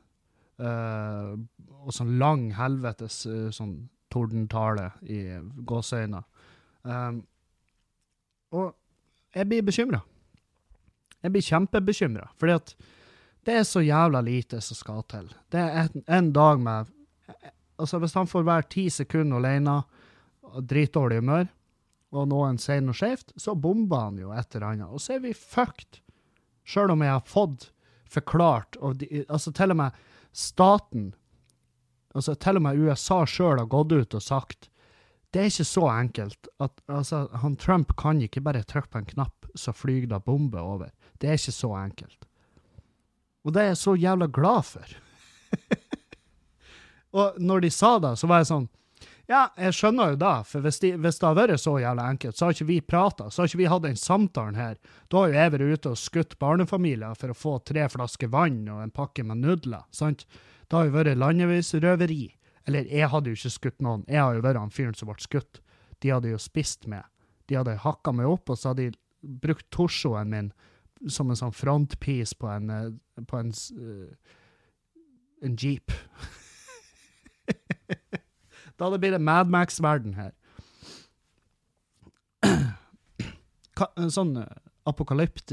[0.61, 1.33] Eh,
[1.81, 3.75] og sånn lang helvetes uh, sånn
[4.13, 5.21] tordentale i
[5.67, 6.21] gåseøyne.
[6.85, 7.21] Um,
[8.55, 8.73] og
[9.35, 10.01] jeg blir bekymra.
[11.21, 12.75] Jeg blir kjempebekymra, fordi at
[13.47, 15.31] Det er så jævla lite som skal til.
[15.49, 16.87] Det er en, en dag med
[17.81, 19.83] Altså, hvis han får være ti sekunder alene,
[20.43, 21.47] og dritdårlig humør,
[22.13, 24.91] og noen sier noe skjevt, så bomber han jo et eller annet.
[24.91, 26.03] Og så er vi fucked.
[26.69, 27.71] Sjøl om jeg har fått
[28.11, 31.13] forklart, og de, altså til og med staten
[32.15, 34.67] altså Til og med USA sjøl har gått ut og sagt
[35.31, 36.49] det er ikke så enkelt.
[36.59, 40.59] at altså, han Trump kan ikke bare trykke på en knapp, så flyr det bombe
[40.59, 40.91] over.
[41.21, 42.27] Det er ikke så enkelt.
[43.45, 44.93] Og det er jeg så jævla glad for.
[47.21, 48.69] og når de sa det, så var jeg sånn
[49.31, 52.37] Ja, jeg skjønner jo det, for hvis, de, hvis det hadde vært så jævla enkelt,
[52.37, 54.79] så har ikke vi prata, så har ikke vi hatt den samtalen her.
[55.07, 58.65] Da har jo jeg vært ute og skutt barnefamilier for å få tre flasker vann
[58.69, 60.27] og en pakke med nudler, sant?
[60.67, 62.25] Det har jo vært landeveisrøveri.
[62.69, 65.23] Eller jeg hadde jo ikke skutt noen, jeg har jo vært han fyren som ble
[65.23, 65.63] skutt.
[66.03, 67.07] De hadde jo spist meg.
[67.51, 70.53] De hadde hakka meg opp, og så hadde de brukt torsoen min
[71.09, 74.11] som en sånn frontpiece på en, eh, på en, uh,
[75.45, 75.93] en jeep.
[78.77, 80.35] da hadde det blitt en Madmax-verden her.
[84.19, 84.35] sånn
[84.89, 85.53] apokalypt,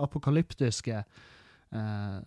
[0.00, 1.02] apokalyptiske
[1.72, 2.20] uh,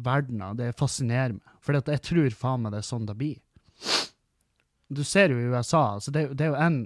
[0.00, 0.56] verdener.
[0.56, 1.56] Det fascinerer meg.
[1.62, 3.38] For jeg tror faen meg det er sånn det blir.
[4.92, 6.82] Du ser jo i USA, altså det, det er jo en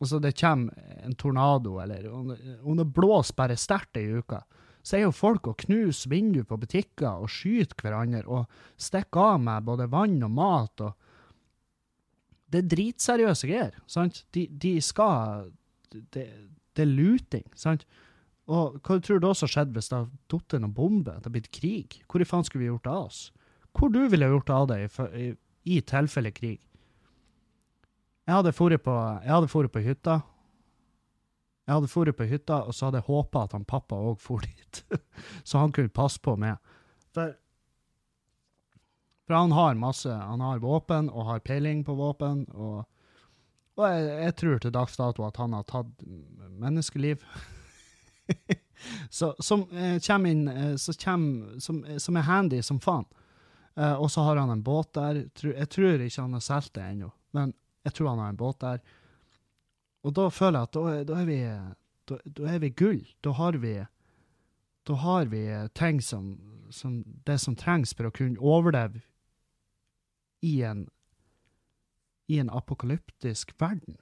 [0.00, 4.40] altså Det kommer en tornado, eller om det blåser bare sterkt ei uke,
[4.84, 9.38] så er jo folk og knuser vinduer på butikker og skyter hverandre og stikker av
[9.40, 10.80] med både vann og mat.
[10.84, 10.92] og
[12.52, 13.78] Det er dritseriøse greier.
[13.86, 14.24] sant?
[14.36, 15.48] De, de skal
[15.90, 16.26] det,
[16.74, 17.46] det, er luting.
[17.56, 17.86] sant?
[18.44, 21.08] Og hva tror du også skjedde hvis det hadde falt noen bombe?
[21.08, 22.02] Det hadde blitt krig?
[22.04, 23.22] Hvor i faen skulle vi gjort av oss?
[23.72, 25.30] Hvor du ville gjort av deg i, i,
[25.78, 26.60] i tilfelle krig?
[28.24, 30.20] Jeg hadde dratt på, på hytta.
[31.64, 34.44] Jeg hadde dratt på hytta, og så hadde jeg håpa at han pappa òg for
[34.44, 34.84] dit.
[35.48, 36.56] så han kunne passe på meg.
[37.16, 37.34] For,
[39.24, 42.46] for han har masse Han har våpen og har peiling på våpen.
[42.52, 42.84] Og,
[43.76, 46.06] og jeg, jeg tror til dags dato at han har tatt
[46.64, 47.24] menneskeliv.
[49.10, 53.04] så, som eh, kommer inn eh, så kommer, som, eh, som, er handy som faen.
[53.76, 55.26] Eh, og så har han en båt der.
[55.44, 57.52] Jeg tror ikke han har solgt det ennå, men
[57.84, 58.80] jeg tror han har en båt der.
[60.04, 61.38] Og da føler jeg at da, da er vi
[62.08, 63.02] da, da, er vi gull.
[63.24, 63.74] Da har vi
[64.84, 66.34] da har vi ting som,
[66.70, 69.00] som det som trengs for å kunne overleve
[70.44, 70.86] i en
[72.26, 73.98] i en apokalyptisk verden.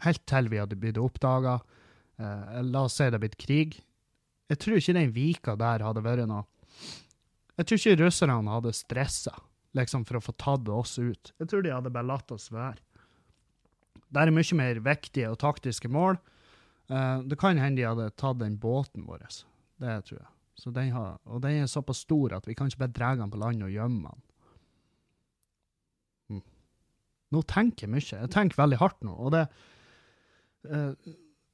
[0.00, 1.58] Helt til vi hadde blitt oppdaga.
[2.16, 3.76] Eh, la oss si det hadde blitt krig.
[4.48, 6.44] Jeg tror ikke den vika der hadde vært noe
[7.56, 9.34] Jeg tror ikke russerne hadde stressa
[9.76, 11.32] liksom, for å få tatt oss ut.
[11.40, 12.80] Jeg tror de hadde bare latt oss være.
[14.12, 16.18] Det er mye mer viktige og taktiske mål.
[16.92, 19.24] Uh, det kan hende de hadde tatt den båten vår.
[19.80, 20.28] Det tror jeg.
[20.62, 23.40] Den har, og den er såpass stor at vi kan ikke bare dra den på
[23.40, 24.20] land og gjemme den.
[26.36, 26.44] Mm.
[27.34, 28.04] Nå tenker jeg mye.
[28.04, 29.16] Jeg tenker veldig hardt nå.
[29.16, 29.46] Og det
[30.68, 30.92] uh,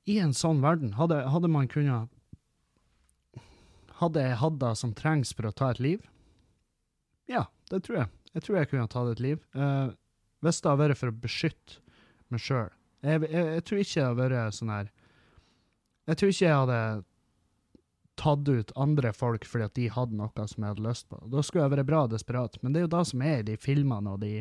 [0.09, 2.15] i en sånn verden, hadde, hadde man kunnet
[3.99, 6.05] Hadde jeg hatt det som trengs for å ta et liv?
[7.27, 8.11] Ja, det tror jeg.
[8.35, 9.43] Jeg tror jeg kunne ha tatt et liv.
[9.57, 9.93] Uh,
[10.45, 11.79] hvis det hadde vært for å beskytte
[12.33, 12.73] meg sjøl.
[13.03, 14.89] Jeg, jeg, jeg, tror ikke jeg hadde vært sånn her
[16.11, 16.81] Jeg tror ikke jeg hadde
[18.19, 21.21] tatt ut andre folk fordi at de hadde noe som jeg hadde lyst på.
[21.31, 22.59] Da skulle jeg vært bra desperat.
[22.63, 24.35] Men det er jo det som er i de filmene og de,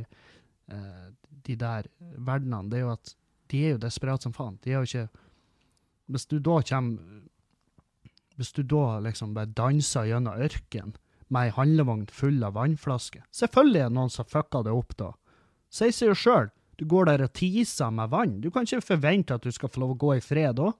[0.73, 1.07] uh,
[1.47, 2.65] de der verdenene.
[2.71, 3.13] Det er jo at
[3.51, 4.57] de er jo desperate som faen.
[4.63, 5.25] De er jo ikke
[6.07, 7.23] hvis du da kommer
[8.37, 10.93] Hvis du da liksom bare danser gjennom ørkenen
[11.33, 15.09] med ei handlevogn full av vannflasker Selvfølgelig er det noen som fucker det opp da.
[15.73, 16.47] Sier seg jo sjøl.
[16.77, 18.37] Du går der og tiser med vann.
[18.41, 20.71] Du kan ikke forvente at du skal få lov å gå i fred da.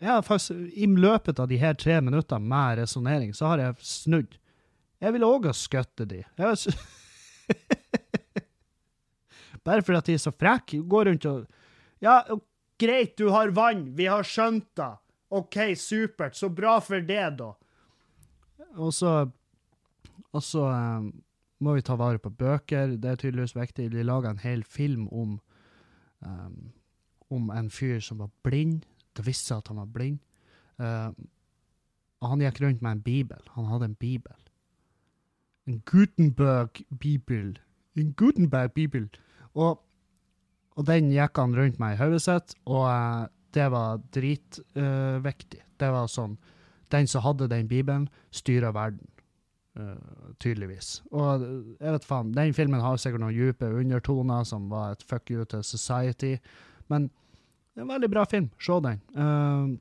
[0.00, 4.38] Jeg faktisk, I løpet av de her tre minuttene med resonnering, så har jeg snudd.
[5.00, 6.22] Jeg ville òg ha skutt de.
[9.64, 10.80] Bare fordi at de er så frekke.
[10.88, 11.46] Går rundt og
[12.00, 12.22] Ja,
[12.80, 14.92] Greit, du har vann, vi har skjønt det.
[15.36, 17.52] OK, supert, så bra for det, da.
[18.78, 19.30] Og så
[20.32, 21.10] Og så um,
[21.60, 23.90] må vi ta vare på bøker, det er tydeligvis viktig.
[23.92, 25.40] De laga en hel film om
[26.22, 26.72] um,
[27.30, 28.84] om en fyr som var blind.
[29.16, 30.18] Det viste seg at han var blind.
[30.78, 31.10] Uh,
[32.22, 33.42] han gikk rundt med en bibel.
[33.56, 34.36] Han hadde en bibel.
[35.66, 37.58] En Gutenberg-bibel.
[37.96, 39.08] En Gutenberg-bibel.
[39.54, 39.82] Og
[40.78, 45.60] og den gikk han rundt med i hodet sitt, og uh, det var dritviktig.
[45.60, 46.38] Uh, det var sånn
[46.90, 49.06] Den som hadde den bibelen, styrer verden.
[49.78, 49.94] Uh,
[50.42, 51.02] tydeligvis.
[51.14, 51.44] Og
[51.78, 55.44] jeg vet faen, den filmen har sikkert noen dype undertoner som var et fuck you
[55.46, 56.34] to society,
[56.90, 58.48] men det er en veldig bra film.
[58.58, 58.98] Se den.
[59.14, 59.78] Uh,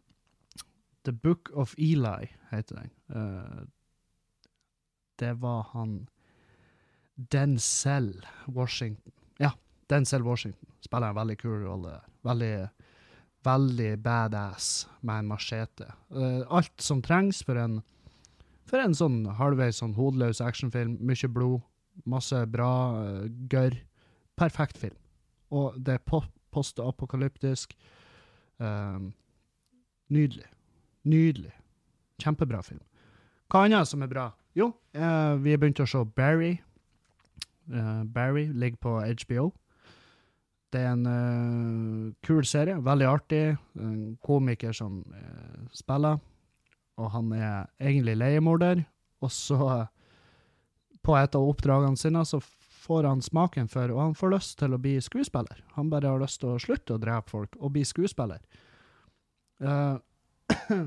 [1.10, 2.92] The Book of Eli, heter den.
[3.10, 3.66] Uh,
[5.20, 6.08] det var han
[7.16, 9.12] Denzel Washington.
[9.40, 9.52] Ja,
[9.90, 11.98] Denzel Washington spiller en veldig kul rolle.
[12.24, 12.70] Veldig,
[13.46, 15.88] veldig badass med en machete.
[16.12, 17.80] Uh, alt som trengs for en,
[18.70, 20.98] for en sånn halvveis sånn hodeløs actionfilm.
[21.06, 21.62] Mye blod,
[22.10, 23.78] masse bra uh, gørr.
[24.40, 24.98] Perfekt film.
[25.52, 27.76] Og det er po postapokalyptisk.
[28.60, 29.12] Uh,
[30.10, 30.48] nydelig.
[31.06, 31.54] Nydelig.
[32.20, 32.82] Kjempebra film.
[33.50, 34.32] Hva annet som er bra?
[34.58, 36.58] Jo, vi har begynt å se Barry.
[38.14, 39.46] Barry ligger på HBO.
[40.70, 43.44] Det er en uh, kul serie, veldig artig.
[43.80, 46.20] En komiker som uh, spiller,
[47.00, 48.84] og han er egentlig leiemorder.
[49.26, 49.86] Og så,
[51.04, 52.40] på et av oppdragene sine, så
[52.90, 55.64] får han smaken for, og han får lyst til å bli skuespiller.
[55.76, 58.42] Han bare har lyst til å slutte å drepe folk og bli skuespiller.
[59.60, 59.98] Uh,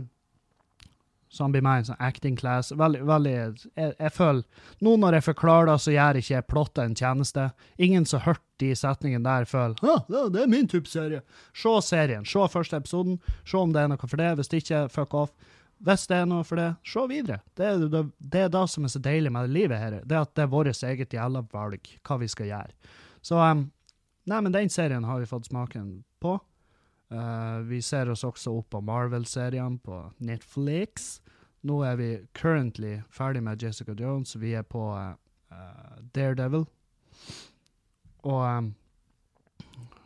[1.32, 2.68] så han blir med i en sånn acting class.
[2.76, 6.84] Veldig, veldig jeg, jeg, føler Nå når jeg forklarer det, så gjør ikke jeg plotta
[6.84, 7.46] en tjeneste.
[7.80, 11.22] Ingen som hørte de setningene der, føler ah, det er min type serie.
[11.56, 12.28] Se serien.
[12.28, 13.16] Se første episoden.
[13.48, 14.28] Se om det er noe for det.
[14.36, 15.32] Hvis det ikke, fuck off.
[15.82, 17.40] Hvis det er noe for det, se videre.
[17.58, 20.00] Det er det, det er det som er så deilig med livet her.
[20.04, 22.92] Det er at det er vårt eget jævla valg hva vi skal gjøre.
[23.24, 23.70] Så um,
[24.30, 26.36] Nei, men den serien har vi fått smaken på.
[27.12, 31.18] Uh, vi ser oss også opp på Marvel-seriene på Netflix.
[31.68, 34.32] Nå er vi currently ferdig med Jessica Jones.
[34.40, 36.64] Vi er på uh, Daredevil.
[38.24, 38.70] Og um,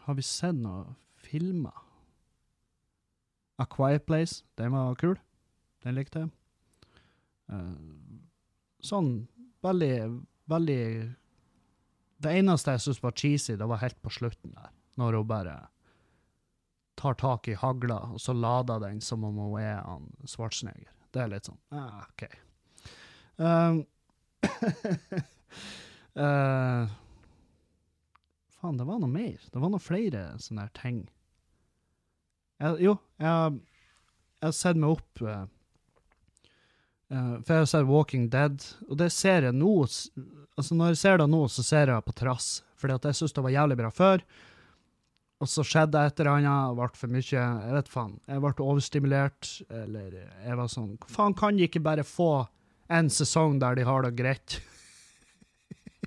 [0.06, 1.84] har vi sett noen filmer?
[3.56, 5.14] A Quiet Place, den var kul.
[5.86, 6.34] Den likte jeg.
[7.46, 8.18] Uh,
[8.82, 9.28] sånn
[9.62, 10.82] veldig, veldig
[12.18, 15.56] Det eneste jeg syntes var cheesy, det var helt på slutten der, når hun bare
[16.96, 20.92] tar tak i hagla, og så lader den som om hun er han Schwarzenegger.
[21.12, 22.24] Det er litt sånn ah, OK.
[23.36, 23.82] Um,
[26.16, 26.88] uh,
[28.56, 29.40] faen, det var noe mer.
[29.52, 31.04] Det var noe flere sånne her ting.
[32.60, 33.60] Jeg, jo, jeg,
[34.40, 35.44] jeg har sett meg opp uh,
[37.06, 40.98] Uh, for jeg har sett Walking Dead, og det ser jeg nå altså Når jeg
[40.98, 42.48] ser det nå, så ser jeg på trass,
[42.80, 44.24] fordi at jeg syns det var jævlig bra før.
[45.42, 48.14] Og så skjedde et eller annet, ble for mye Jeg vet faen.
[48.24, 52.46] Jeg ble overstimulert, eller jeg var sånn Faen, kan de ikke bare få
[52.92, 54.60] en sesong der de har det greit?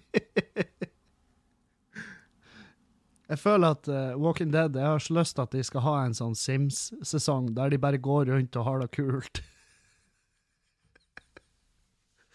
[3.29, 5.95] jeg føler at uh, Walking Dead Jeg har så lyst til at de skal ha
[6.07, 9.35] en sånn Sims-sesong der de bare går rundt og har det kult.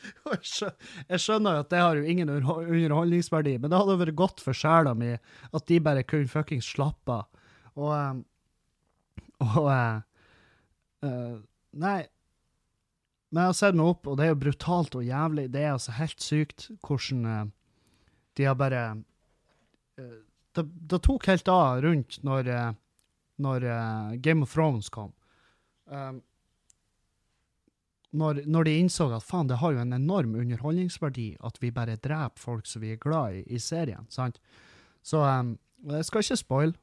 [1.10, 4.56] Jeg skjønner jo at det har jo ingen underholdningsverdi, men det hadde vært godt for
[4.56, 7.42] sjela mi at de bare kunne fuckings slappe av.
[7.74, 8.20] Og, ehm,
[9.44, 10.02] og uh,
[11.06, 11.38] uh,
[11.74, 12.00] Nei.
[13.34, 15.48] Men jeg har sett meg opp, og det er jo brutalt og jævlig.
[15.50, 17.48] Det er altså helt sykt hvordan uh,
[18.38, 18.84] de har bare
[20.54, 22.48] det, det, tok helt av rundt når,
[23.42, 23.66] når
[24.22, 25.12] Game of Thrones kom.
[25.86, 26.18] Um,
[28.14, 31.98] når, når, de innså at faen, det har jo en enorm underholdningsverdi at vi bare
[31.98, 34.06] dreper folk som vi er glad i i serien.
[34.08, 34.38] sant?
[35.02, 35.56] Så um,
[35.90, 36.74] jeg skal ikke spoil,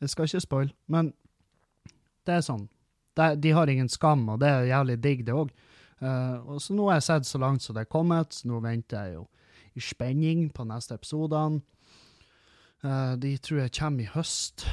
[0.00, 1.12] jeg skal ikke spoil, men
[2.26, 2.68] det er sånn.
[3.16, 5.52] Det, de har ingen skam, og det er jævlig digg, det òg.
[5.98, 8.40] Uh, og så nå har jeg sett så langt som det er kommet.
[8.46, 9.24] Nå venter jeg jo
[9.78, 11.62] i spenning på neste episodene.
[12.84, 14.68] Uh, de tror jeg kommer i høst,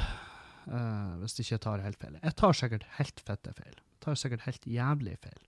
[0.69, 2.19] uh, hvis de ikke tar helt feil.
[2.21, 3.73] Jeg tar sikkert helt fette feil.
[3.73, 5.41] Jeg tar sikkert helt jævlig feil.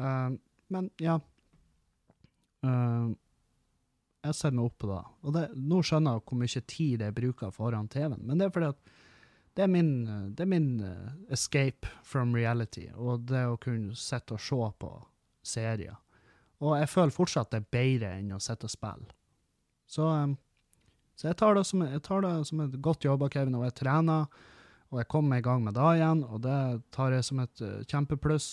[0.00, 0.32] Uh,
[0.72, 1.18] men ja.
[2.64, 3.12] Uh,
[4.24, 5.02] jeg ser meg opp på det.
[5.24, 8.54] Og det, nå skjønner jeg hvor mye tid jeg bruker foran TV-en, men det er
[8.54, 8.98] fordi at
[9.58, 9.94] det er min,
[10.36, 14.92] det er min uh, escape from reality, og det å kunne sitte og se på
[15.44, 15.96] serier.
[16.60, 19.10] Og jeg føler fortsatt det er bedre enn å sitte og spille.
[19.90, 20.06] Så,
[21.18, 23.78] så jeg, tar som, jeg tar det som et godt jobb av Kevin, og jeg
[23.80, 24.28] trener,
[24.92, 26.60] og jeg kommer i gang med det igjen, og det
[26.94, 28.50] tar jeg som et kjempepluss.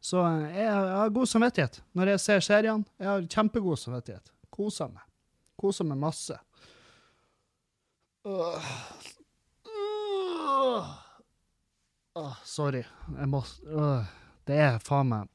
[0.00, 0.22] Så
[0.54, 2.86] jeg, har god samvittighet når jeg ser seriene.
[3.00, 4.30] Jeg har kjempegod samvittighet.
[4.54, 5.04] Koser meg.
[5.58, 6.36] Koser meg masse.
[8.26, 8.70] Uh,
[9.66, 10.88] uh,
[12.18, 12.84] uh, sorry.
[13.16, 13.42] Jeg må
[14.46, 15.28] Det er faen meg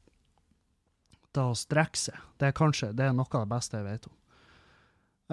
[1.34, 2.20] Det å strekke seg.
[2.38, 4.18] Det er kanskje det er noe av det beste jeg vet om.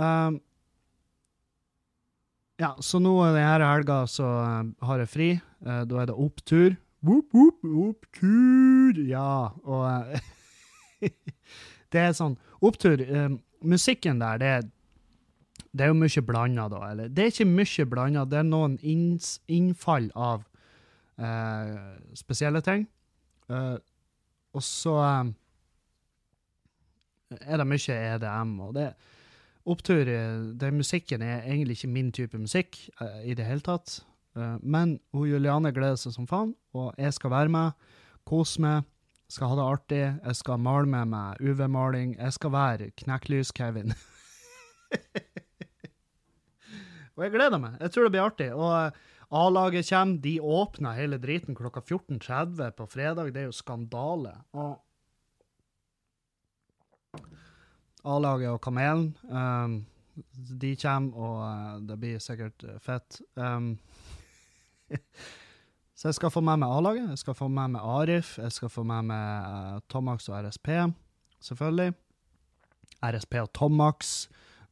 [0.01, 0.39] Um,
[2.61, 4.27] ja, så nå denne helga så
[4.85, 5.31] har jeg fri.
[5.65, 6.79] Uh, da er det opptur.
[7.01, 8.70] Whoop, whoop, opptur!
[8.99, 10.21] Ja, og
[11.91, 14.53] Det er sånn Opptur um, Musikken der, det,
[15.73, 16.81] det, er jo mye blanda, da.
[16.91, 20.47] Eller det er ikke mye blanda, det er noen inns, innfall av
[21.21, 22.87] uh, spesielle ting.
[23.51, 23.77] Eh,
[24.57, 25.31] og så eh,
[27.41, 28.91] er det mye EDM, og det
[29.71, 30.09] opptur
[30.59, 34.01] Den musikken er egentlig ikke min type musikk eh, i det hele tatt.
[34.37, 37.71] Eh, men hun Juliane gleder seg som faen, og jeg skal være med,
[38.29, 38.89] kose meg,
[39.31, 40.03] skal ha det artig.
[40.25, 42.17] Jeg skal male med meg UV-maling.
[42.19, 43.95] Jeg skal være Knekklys-Kevin.
[47.15, 47.79] og jeg gleder meg.
[47.81, 48.51] Jeg tror det blir artig.
[48.57, 48.91] Og eh,
[49.31, 50.19] A-laget kommer.
[50.27, 53.31] De åpner hele driten klokka 14.30 på fredag.
[53.35, 54.35] Det er jo skandale.
[54.59, 54.81] Og
[58.05, 59.87] A-laget og Kamelen, um,
[60.61, 63.21] de kommer, og uh, det blir sikkert fett.
[63.37, 63.79] Um,
[66.01, 68.71] Så jeg skal få med meg A-laget, jeg skal få med meg Arif, jeg skal
[68.73, 70.71] få med meg uh, Tomax og RSP,
[71.45, 71.93] selvfølgelig.
[73.05, 74.15] RSP og Tomax.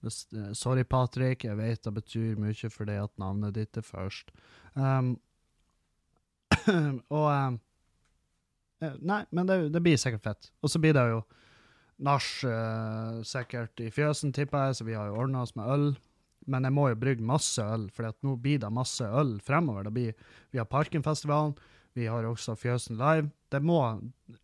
[0.00, 4.32] Uh, sorry, Patrick, jeg vet det betyr mye for deg at navnet ditt er først.
[4.72, 5.18] Um,
[7.18, 7.60] og um,
[8.80, 10.52] Nei, men det, det, blir sikkert fett.
[10.64, 11.22] Og så blir det jo
[12.08, 15.90] nach uh, sikkert i fjøsen, tipper jeg, så vi har jo ordna oss med øl
[16.48, 19.90] men jeg må jo brygge masse øl, for nå blir det masse øl fremover.
[19.92, 20.16] Blir,
[20.50, 21.54] vi har Parkenfestivalen,
[21.96, 23.30] vi har også Fjøsen Live.
[23.60, 23.80] Må,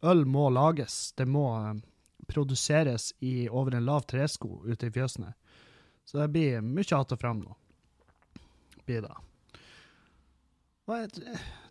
[0.02, 1.12] øl må lages.
[1.16, 1.82] Det må um,
[2.28, 5.34] produseres i, over en lav tresko ute i fjøsene.
[6.04, 7.56] Så det blir mye att og fram nå.
[8.84, 9.14] Blir det.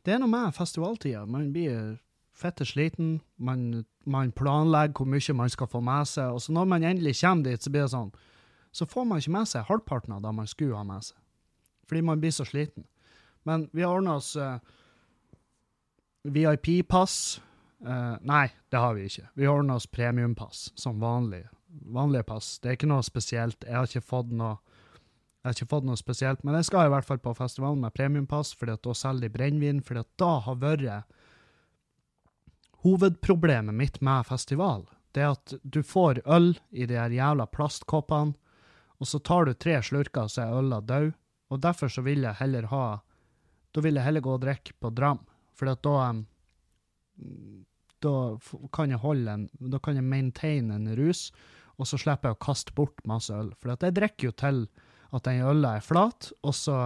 [0.03, 1.25] Det er noe med festivaltida.
[1.25, 1.99] Man blir
[2.33, 3.19] fette sliten.
[3.37, 6.33] Man, man planlegger hvor mye man skal få med seg.
[6.33, 8.13] Og så når man endelig kommer dit, så blir det sånn
[8.73, 11.17] så får man ikke med seg halvparten av det man skulle ha med seg.
[11.85, 12.87] Fordi man blir så sliten.
[13.45, 14.57] Men vi har ordna oss uh,
[16.23, 17.41] VIP-pass.
[17.85, 19.27] Uh, nei, det har vi ikke.
[19.37, 21.43] Vi har ordna oss premiumpass som vanlig.
[21.93, 22.55] Vanlige pass.
[22.63, 23.67] Det er ikke noe spesielt.
[23.67, 24.57] Jeg har ikke fått noe
[25.43, 27.91] jeg har ikke fått noe spesielt, men jeg skal i hvert fall på festivalen med
[27.91, 29.81] premiumpass, fordi at da selger de brennevin.
[29.83, 31.03] fordi da har vært
[32.85, 34.85] hovedproblemet mitt med festival.
[35.11, 38.39] Det at du får øl i de her jævla plastkoppene,
[39.03, 41.09] og så tar du tre slurker, så er øla død.
[41.51, 42.85] Og derfor så vil jeg heller ha
[43.75, 45.19] Da vil jeg heller gå og drikke på Dram,
[45.53, 46.13] for da
[47.99, 48.13] Da
[48.71, 51.31] kan jeg holde en Da kan jeg maintain en rus,
[51.77, 53.51] og så slipper jeg å kaste bort masse øl.
[53.59, 54.67] For jeg drikker jo til
[55.11, 56.77] at den øla er flat, og så,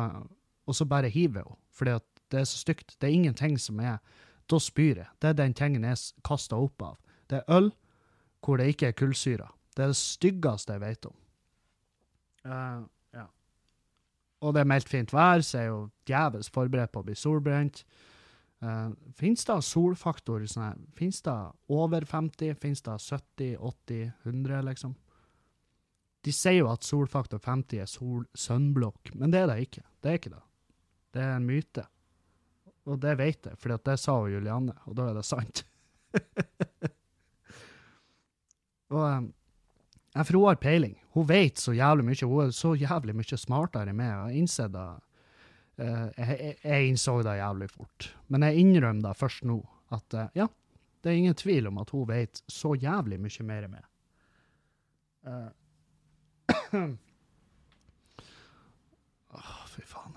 [0.65, 1.61] og så bare hiver jeg henne.
[1.71, 1.99] Fordi
[2.31, 2.95] det er så stygt.
[2.99, 3.99] Det er ingenting som er
[4.49, 5.07] Da spyr jeg.
[5.19, 6.97] Det er den tingen jeg kaster opp av.
[7.29, 7.71] Det er øl
[8.41, 9.49] hvor det ikke er kullsyre.
[9.75, 11.15] Det er det styggeste jeg vet om.
[12.47, 12.83] Uh,
[13.15, 13.25] ja.
[14.41, 17.83] Og det er meldt fint vær, så er jo djevelsk forberedt på å bli solbrent.
[18.63, 21.35] Uh, Fins det solfaktor sånn Fins det
[21.69, 22.55] over 50?
[22.57, 24.95] Fins det 70, 80, 100, liksom?
[26.25, 29.85] De sier jo at solfaktor 50 er sol sunblock, men det er det ikke.
[30.01, 30.43] Det er ikke det.
[31.13, 31.85] Det er en myte.
[32.87, 35.63] Og det vet jeg, for det sa jo Julianne, og da er det sant.
[38.95, 39.27] og um,
[40.17, 40.95] for hun har peiling.
[41.17, 42.27] Hun vet så jævlig mye.
[42.29, 44.35] Hun er så jævlig mye smartere enn meg.
[44.35, 44.87] Jeg har det.
[45.77, 48.07] Uh, jeg, jeg, innså det jævlig fort.
[48.33, 49.57] Men jeg innrømmer det først nå.
[49.93, 50.45] At uh, ja,
[51.01, 53.85] det er ingen tvil om at hun vet så jævlig mye mer enn meg.
[59.27, 60.13] Uh, oh, fy faen.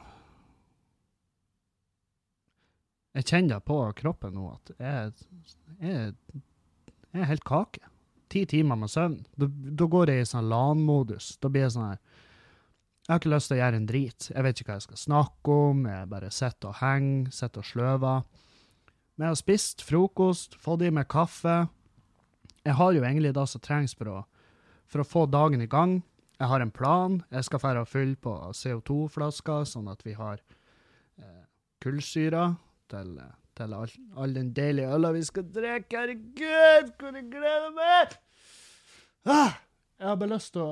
[3.15, 5.13] Jeg kjenner det på kroppen nå at jeg,
[5.83, 6.15] jeg,
[7.11, 7.90] jeg er helt kake
[8.31, 9.19] ti timer med søvn.
[9.37, 11.35] Da, går jeg i sånn LAN-modus.
[11.43, 11.99] Da blir jeg sånn her
[13.07, 14.27] Jeg har ikke lyst til å gjøre en drit.
[14.31, 15.81] Jeg vet ikke hva jeg skal snakke om.
[15.91, 18.21] Jeg bare sitter og henger, sitter og sløver.
[19.17, 21.57] Men jeg har spist frokost, fått i meg kaffe.
[22.63, 24.21] Jeg har jo egentlig det som trengs for å,
[24.87, 25.99] for å få dagen i gang.
[26.39, 27.19] Jeg har en plan.
[27.35, 30.39] Jeg skal dra og fylle på CO2-flasker, sånn at vi har
[31.19, 31.45] eh,
[31.83, 32.47] kullsyre
[32.93, 35.99] til eh, til all, all den deilige øla vi skal drikke.
[35.99, 38.15] Herregud, hvor jeg gleder meg!
[39.29, 39.59] Ah,
[40.01, 40.71] jeg har bare lyst til å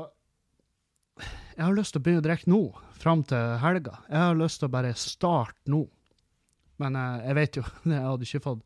[1.20, 2.62] Jeg har lyst til å begynne å drikke nå,
[2.96, 3.98] fram til helga.
[4.08, 5.82] Jeg har lyst til å bare starte nå.
[6.78, 8.64] Men uh, jeg vet jo Jeg hadde ikke fått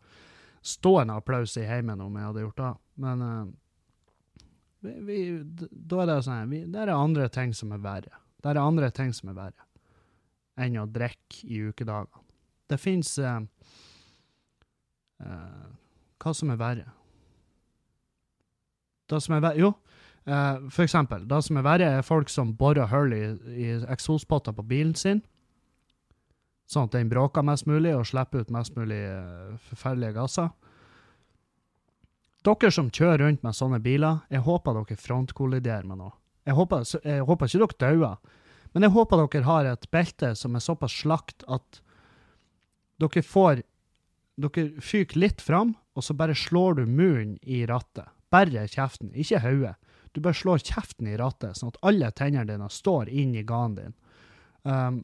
[0.63, 2.73] stående applaus i heimen om jeg hadde gjort det.
[3.03, 4.47] Men uh,
[4.83, 5.19] vi, vi,
[5.71, 8.21] da er det sånn vi, Det er andre ting som er verre.
[8.43, 9.69] Det er andre ting som er verre
[10.61, 12.21] enn å drikke i ukedagene.
[12.69, 13.41] Det fins uh,
[15.23, 15.73] Uh,
[16.23, 16.89] hva som er verre?
[19.11, 19.73] Det som er verre Jo,
[20.25, 21.27] eh, for eksempel.
[21.29, 23.25] Det som er verre, er folk som borer hull i,
[23.59, 25.23] i eksospotter på bilen sin,
[26.71, 30.53] sånn at den bråker mest mulig og slipper ut mest mulig eh, forferdelige gasser.
[32.43, 36.17] Dere som kjører rundt med sånne biler, jeg håper dere frontkolliderer med noe.
[36.47, 38.39] Jeg håper, jeg håper ikke dere dauer,
[38.73, 41.83] men jeg håper dere har et belte som er såpass slakt at
[43.03, 43.63] dere får
[44.41, 48.09] dere fyker litt fram, og så bare slår du munnen i rattet.
[48.33, 49.75] Bare kjeften, ikke hodet.
[50.13, 53.77] Du bare slår kjeften i rattet, sånn at alle tennene dine står inn i ganen
[53.79, 53.95] din.
[54.63, 55.01] Um,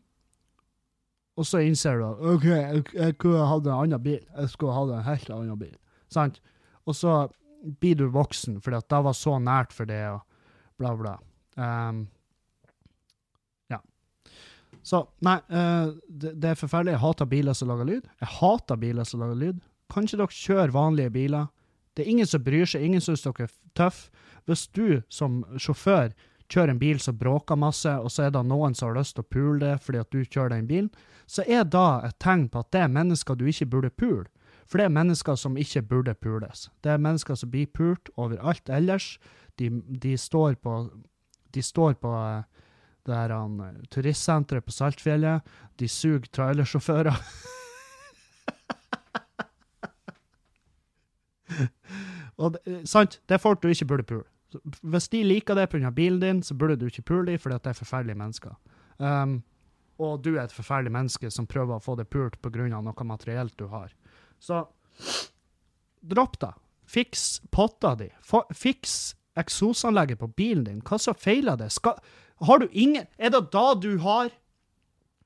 [1.38, 4.20] og så innser du at OK, jeg, jeg kunne hatt en annen bil.
[4.20, 5.76] Jeg skulle hatt en helt annen bil.
[6.12, 6.40] Sant?
[6.88, 7.18] Og så
[7.80, 10.24] blir du voksen, at det var så nært for det, og
[10.80, 11.18] bla, bla.
[11.58, 12.06] Um.
[14.88, 16.94] Så nei, uh, det, det, er forferdelig.
[16.96, 18.08] Jeg hater biler som lager lyd.
[18.22, 19.60] Jeg hater biler som lager lyd.
[19.92, 21.50] Kan ikke dere kjøre vanlige biler?
[21.96, 24.08] Det er ingen som bryr seg, ingen syns dere er tøffe.
[24.48, 26.14] Hvis du som sjåfør
[26.48, 29.26] kjører en bil som bråker masse, og så er det noen som har lyst til
[29.26, 30.88] å pule det fordi at du kjører den bilen,
[31.28, 34.24] så er det et tegn på at det er mennesker du ikke burde pule.
[34.68, 36.68] For det er mennesker som ikke burde pules.
[36.84, 39.16] Det er mennesker som blir pult overalt ellers.
[39.60, 40.74] De, de står på,
[41.56, 42.44] de står på uh,
[43.08, 43.58] det her um,
[43.92, 45.42] turistsenteret på Saltfjellet.
[45.80, 47.16] De suger trailersjåfører.
[52.38, 54.26] Og det, eh, sant, det er folk du ikke burde pule.
[54.80, 55.90] Hvis de liker det pga.
[55.90, 58.54] bilen din, så burde du ikke pule dem fordi det er forferdelige mennesker.
[58.98, 59.42] Um,
[59.98, 62.68] og du er et forferdelig menneske som prøver å få det pult pga.
[62.68, 63.92] noe materielt du har.
[64.38, 64.64] Så
[66.00, 66.52] dropp det.
[66.86, 68.08] Fiks potta di.
[68.54, 70.80] Fiks eksosanlegget på bilen din.
[70.82, 71.70] Hva så feiler det?
[71.74, 71.98] Skal,
[72.46, 74.30] har du ingen Er det da du har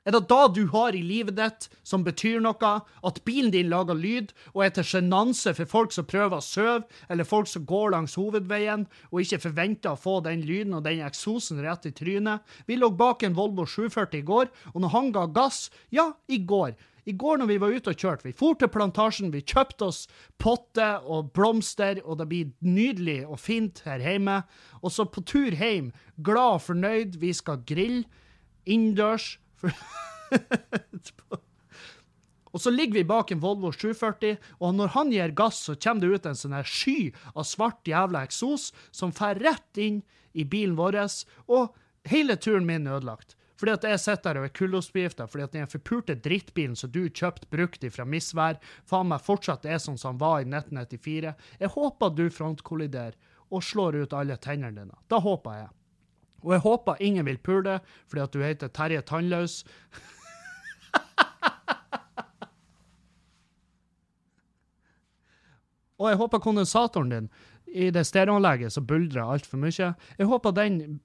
[0.02, 2.70] er det da du har i livet ditt som betyr noe,
[3.06, 6.88] at bilen din lager lyd og er til sjenanse for folk som prøver å sove,
[7.06, 11.04] eller folk som går langs hovedveien og ikke forventer å få den lyden og den
[11.06, 12.42] eksosen rett i trynet?
[12.66, 16.40] Vi lå bak en Volvo 740 i går, og når han ga gass Ja, i
[16.42, 16.74] går.
[17.04, 20.04] I går når vi var ute og kjørte, vi for til plantasjen, vi kjøpte oss
[20.38, 24.42] potte og blomster, og det blir nydelig og fint her hjemme.
[24.82, 25.90] Og så på tur hjem,
[26.22, 28.06] glad og fornøyd, vi skal grille
[28.62, 29.38] innendørs
[32.52, 36.02] og så ligger vi bak en Volvo 740, og når han gir gass, så kommer
[36.02, 40.02] det ut en sånn her sky av svart jævla eksos som fer rett inn
[40.34, 40.98] i bilen vår,
[41.46, 41.74] og
[42.10, 43.36] hele turen min er ødelagt.
[43.62, 47.04] Fordi at jeg sitter her og er kullosbegifta fordi at den forpulte drittbilen som du
[47.06, 48.56] kjøpte brukt fra Misvær,
[48.90, 51.30] faen meg fortsatt er sånn som han var i 1994.
[51.60, 53.14] Jeg håper du frontkolliderer
[53.54, 54.98] og slår ut alle tennene dine.
[55.06, 55.70] Da håper jeg.
[56.42, 57.78] Og jeg håper ingen vil pule
[58.10, 59.54] fordi at du heter Terje Tannløs.
[66.02, 67.30] Og jeg håper kondensatoren din
[67.70, 70.98] i det stereoanlegget som buldrer altfor mye, jeg håper den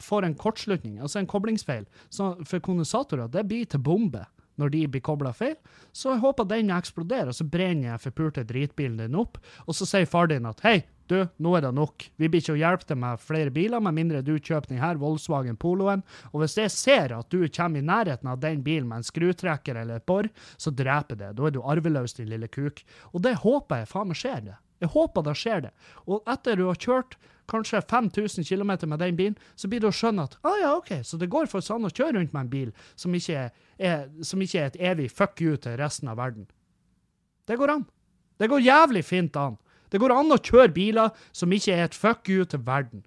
[0.00, 1.84] får en kortslutning, altså en koblingsfeil.
[2.12, 4.24] Så for kondensatorer, det blir til bombe
[4.60, 5.56] når de blir kobla feil.
[5.92, 9.40] Så jeg håper den eksploderer, og så brenner jeg forpulte dritbilen din opp.
[9.66, 10.76] Og så sier far din at hei,
[11.10, 12.06] du, nå er det nok.
[12.16, 15.58] Vi blir ikke å hjelpe deg med flere biler, med mindre du kjøper denne Volkswagen
[15.60, 16.04] Poloen.
[16.32, 19.76] Og hvis jeg ser at du kommer i nærheten av den bilen med en skrutrekker
[19.82, 21.34] eller et bor, så dreper det.
[21.36, 22.80] Da er du arveløs, din lille kuk.
[23.12, 24.56] Og det håper jeg faen meg skjer, det.
[24.82, 25.74] Jeg håper det skjer det.
[26.08, 27.18] Og etter du har kjørt
[27.50, 30.92] kanskje 5000 km med den bilen, så blir det å skjønne at ah, ja, OK,
[31.04, 34.42] så det går for sånn å kjøre rundt med en bil som ikke er, som
[34.42, 36.46] ikke er et evig fuck you til resten av verden.
[37.48, 37.84] Det går an.
[38.40, 39.58] Det går jævlig fint an.
[39.92, 43.04] Det går an å kjøre biler som ikke er et fuck you til verden.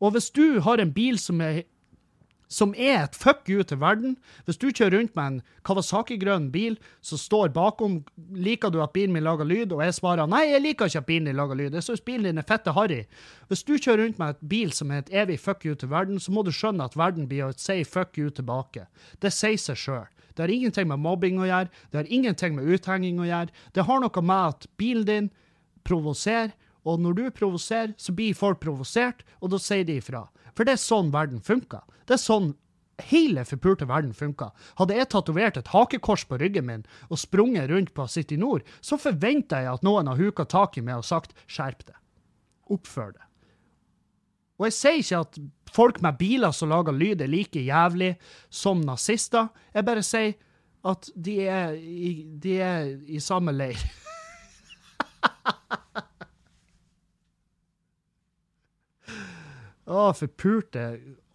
[0.00, 1.64] Og hvis du har en bil som er,
[2.48, 4.16] som er et fuck you til verden,
[4.46, 9.14] hvis du kjører rundt med en Kawasaki-grønn bil som står bakom, liker du at bilen
[9.16, 11.74] min lager lyd, og jeg svarer nei, jeg liker ikke at bilen din lager lyd,
[11.74, 13.02] jeg syns bilen din er fette harry.
[13.50, 16.20] Hvis du kjører rundt med et bil som er et evig fuck you til verden,
[16.22, 18.86] så må du skjønne at verden blir å si fuck you tilbake.
[19.22, 20.06] Det sier seg sjøl.
[20.36, 23.54] Det har ingenting med mobbing å gjøre, det har ingenting med uthenging å gjøre.
[23.72, 25.30] Det har noe med at bilen din
[25.86, 26.52] provoserer,
[26.86, 30.26] og når du provoserer, så blir folk provosert, og da sier de ifra.
[30.54, 31.82] For det er sånn verden funker.
[32.06, 32.52] Det er sånn
[33.10, 34.54] hele forpulte verden funker.
[34.78, 38.98] Hadde jeg tatovert et hakekors på ryggen min og sprunget rundt på City Nord, så
[39.00, 42.00] forventer jeg at noen har huka tak i meg og sagt 'skjerp deg'.
[42.72, 43.22] Oppfør det.
[44.56, 45.38] Og jeg sier ikke at
[45.72, 48.16] folk med biler som lager lyd, er like jævlig
[48.48, 49.48] som nazister.
[49.74, 50.34] Jeg bare sier
[50.86, 53.76] at de er i, de er i samme leir.
[59.86, 60.86] Å, forpulte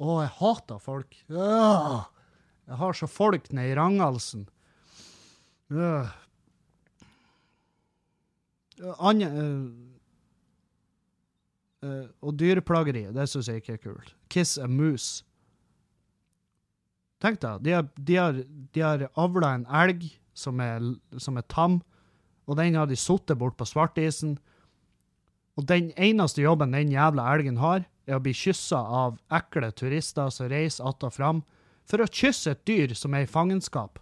[0.01, 1.15] Å, jeg hater folk.
[1.31, 2.01] Åh,
[2.67, 4.47] jeg har så folk nede i ranghalsen.
[8.99, 9.91] Anne, uh,
[11.81, 14.09] Uh, og dyreplageri, det syns jeg ikke er kult.
[14.29, 15.23] Kiss a moose.
[17.21, 18.17] Tenk deg, de har, de
[18.73, 20.05] de har avla en elg
[20.37, 20.85] som er,
[21.17, 21.79] som er, tam,
[22.45, 24.35] og den har de sittet bort på svartisen.
[25.57, 30.29] Og den eneste jobben den jævla elgen har, er å bli kyssa av ekle turister
[30.29, 31.43] som reiser att og fram,
[31.87, 33.99] for å kysse et dyr som er i fangenskap.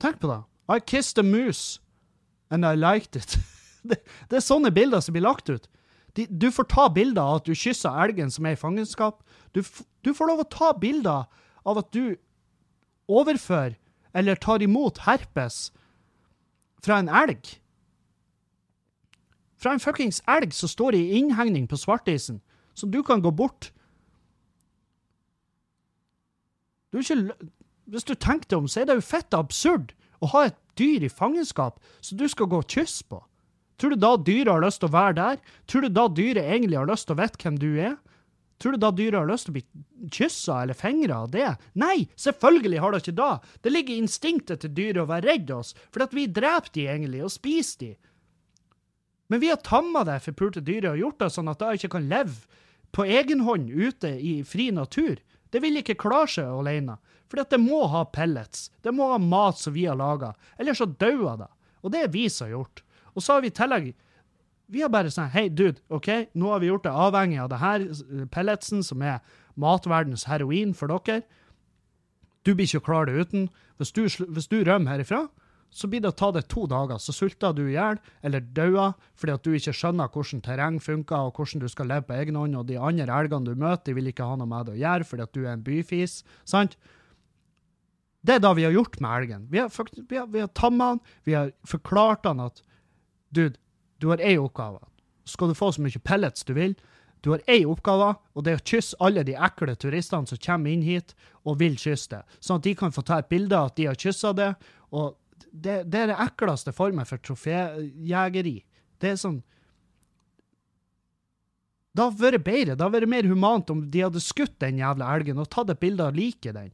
[0.00, 0.42] Tenk på det.
[0.70, 1.80] I kissed a moose.
[2.50, 3.38] and I liked it.
[3.82, 3.96] Det,
[4.28, 5.64] det er sånne bilder som blir lagt ut.
[6.12, 9.22] De, du får ta bilder av at du kysser elgen som er i fangenskap.
[9.56, 9.62] Du,
[10.04, 11.24] du får lov å ta bilder
[11.64, 12.18] av at du
[13.08, 13.78] overfører
[14.12, 15.70] eller tar imot herpes
[16.84, 17.54] fra en elg.
[19.56, 22.42] Fra en fuckings elg som står i innhegning på svartisen,
[22.80, 23.70] som du kan gå bort.
[26.90, 27.50] Du er ikke,
[27.90, 31.04] hvis du tenker deg om, så er det jo fett absurd å ha et dyr
[31.06, 33.20] i fangenskap som du skal gå og kysse på.
[33.80, 35.42] Tror du da dyret har lyst til å være der?
[35.70, 37.96] Tror du da dyret egentlig har lyst til å vite hvem du er?
[38.60, 41.48] Tror du da dyret har lyst til å bli kyssa eller fingra av det?
[41.80, 43.30] Nei, selvfølgelig har det ikke da!
[43.64, 46.84] Det ligger i instinktet til dyret å være redd oss, for at vi dreper de
[46.92, 47.90] egentlig, og spiser de.
[49.32, 52.10] Men vi har tamma det forpulte dyret og gjort det sånn at det ikke kan
[52.10, 52.36] leve
[52.92, 55.18] på egen hånd ute i fri natur.
[55.50, 56.98] Det vil ikke klare seg alene,
[57.30, 58.70] for det må ha pellets.
[58.82, 61.50] Det må ha mat som vi har laga, ellers så dauer det.
[61.80, 62.82] Og det er vi som har gjort.
[63.14, 63.92] Og så har vi i tillegg
[64.70, 67.58] vi har bare sånn Hei, dude, OK, nå har vi gjort det avhengig av det
[67.58, 69.18] her eh, pelletsen, som er
[69.58, 71.24] matverdens heroin for dere.
[72.46, 73.48] Du blir ikke klar det uten.
[73.80, 75.24] Hvis du, hvis du rømmer herifra,
[75.70, 76.98] så blir det å ta det to dager.
[76.98, 81.28] Så sulter du i hjel, eller dauer, fordi at du ikke skjønner hvordan terreng funker,
[81.28, 83.96] og hvordan du skal leve på egen hånd, og de andre elgene du møter, de
[83.98, 86.20] vil ikke ha noe med det å gjøre, fordi at du er en byfis.
[86.48, 86.76] Sant?
[88.26, 89.48] Det er det vi har gjort med elgen.
[89.50, 92.62] Vi har, vi har, vi har tamma han, vi har forklart han at
[93.30, 93.56] dude,
[94.02, 94.82] du har én oppgave.
[95.28, 96.74] Skal du få så mye pellets du vil,
[97.20, 100.72] du har én oppgave, og det er å kysse alle de ekle turistene som kommer
[100.72, 101.12] inn hit
[101.44, 103.88] og vil kysse det, sånn at de kan få ta et bilde av at de
[103.90, 104.54] har kyssa det.
[104.96, 105.16] Og
[105.50, 108.60] det, det er det ekleste formen for troféjegeri.
[109.00, 109.40] Det er sånn
[111.90, 115.08] Det hadde vært bedre, det hadde vært mer humant om de hadde skutt den jævla
[115.16, 116.70] elgen og tatt et bilde av liket den.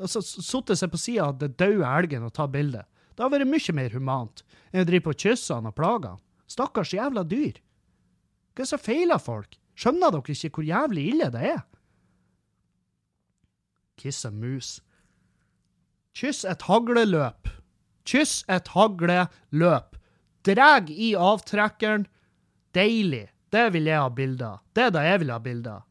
[0.00, 2.84] Altså sittet seg på sida av den døde elgen og tatt bilde.
[3.14, 6.12] Det hadde vært mye mer humant enn å drive på og kysse han og plage
[6.12, 6.22] han.
[6.50, 7.58] Stakkars jævla dyr.
[8.52, 9.56] Hva er det som feiler folk?
[9.80, 11.60] Skjønner dere ikke hvor jævlig ille det er?
[14.00, 14.78] Kiss a mus.
[16.16, 17.48] Kyss et hagleløp.
[18.08, 19.96] Kyss et hagle, løp.
[20.46, 22.06] Dreg i avtrekkeren.
[22.74, 23.28] Deilig.
[23.50, 24.60] Det vil jeg ha bilde av.
[24.72, 25.86] Det er det jeg vil ha bilde av.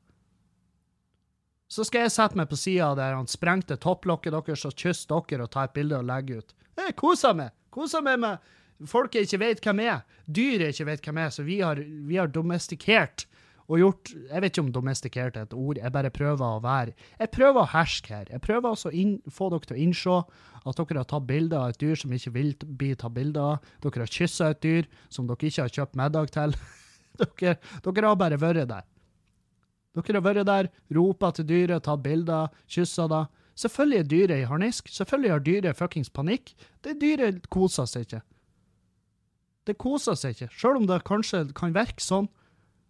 [1.69, 5.45] Så skal jeg sette meg på sida der han sprengte topplokket deres og kysse dere
[5.45, 6.55] og ta et bilde og legge ut.
[6.79, 7.53] Jeg koser meg.
[7.69, 9.99] Koser meg med folk jeg ikke vet hvem er.
[10.25, 13.27] Dyr jeg ikke vet hvem er, så vi har, vi har domestikert
[13.69, 16.95] og gjort Jeg vet ikke om domestikert er et ord, jeg bare prøver å være
[17.19, 18.29] Jeg prøver å herske her.
[18.33, 20.15] Jeg prøver også å få dere til å innse
[20.59, 23.67] at dere har tatt bilde av et dyr som ikke vil bli tatt bilde av.
[23.83, 26.55] Dere har kyssa et dyr som dere ikke har kjøpt middag til.
[27.21, 28.87] dere, dere har bare vært der.
[29.97, 33.23] Dere har vært der, ropa til dyret, tatt bilder, kyssa det.
[33.59, 34.89] Selvfølgelig er dyret i harnisk.
[34.95, 36.53] Selvfølgelig har dyret fuckings panikk.
[36.83, 38.21] Det dyret koser seg ikke.
[39.67, 42.29] Det koser seg ikke, sjøl om det kanskje kan virke sånn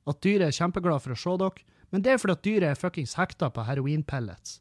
[0.09, 2.79] at dyret er kjempeglad for å se dere, men det er fordi at dyret er
[2.79, 4.59] fuckings hekta på heroinpellets.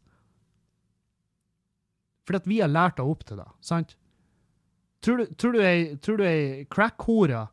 [2.28, 3.94] Fordi at vi har lært henne opp til det, sant?
[5.04, 7.46] Tror du, tror ei, crack-hore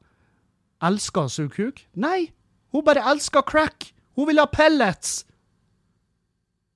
[0.84, 1.84] elsker å suge kuk?
[1.96, 2.32] Nei,
[2.76, 3.92] hun bare elsker crack!
[4.16, 5.24] Hun vil ha pellets!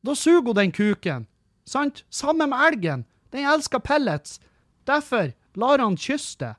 [0.05, 1.27] Da suger hun den kuken,
[1.67, 2.05] sant?
[2.09, 3.05] Sammen med elgen.
[3.35, 4.39] Den elsker pellets.
[4.87, 6.53] Derfor lar han kysse det.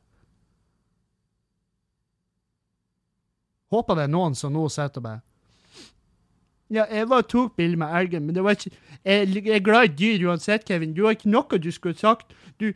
[3.71, 5.21] Håper det er noen som nå sitter og bare
[6.71, 8.71] Ja, jeg var tok bilde med elgen, men det var ikke
[9.05, 10.95] Jeg, er glad i dyr uansett, Kevin.
[10.95, 12.35] Du har ikke noe du skulle sagt.
[12.61, 12.73] Du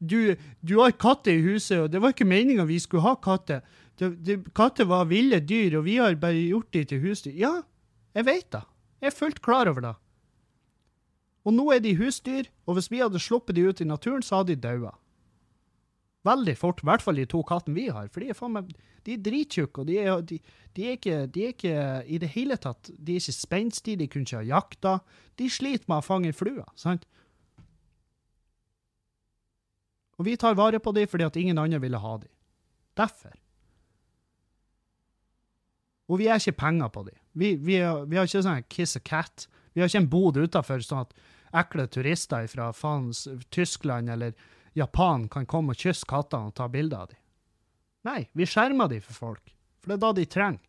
[0.00, 3.60] Du, du har katter i huset, og det var ikke meninga vi skulle ha katter.
[4.56, 7.34] Katter var ville dyr, og vi har bare gjort dem til husdyr.
[7.36, 7.50] Ja,
[8.16, 8.62] jeg vet det.
[9.00, 9.94] Jeg er fullt klar over det.
[11.44, 14.40] Og nå er de husdyr, og hvis vi hadde sluppet de ut i naturen, så
[14.40, 14.94] hadde de daua.
[16.28, 18.72] Veldig fort, i hvert fall de to kattene vi har, for de er faen meg
[19.06, 20.36] de er drittjukke, og de er, de,
[20.76, 24.08] de, er ikke, de er ikke i det hele tatt De er ikke spenstige, de
[24.12, 24.98] kunne ikke ha jakta.
[25.40, 27.06] De sliter med å fange fluer, sant?
[30.20, 32.28] Og vi tar vare på dem fordi at ingen andre ville ha dem.
[33.00, 33.32] Derfor.
[36.10, 37.16] Og vi er ikke penger på dem.
[37.32, 39.46] Vi, vi, vi har ikke sånn kiss a cat.
[39.72, 41.14] Vi har ikke en bod utafor sånn at
[41.56, 44.36] ekle turister fra faens Tyskland eller
[44.78, 47.20] Japan kan komme og kysse kattene og ta bilder av dem.
[48.06, 49.54] Nei, vi skjermer dem for folk.
[49.80, 50.66] For det er da de trenger.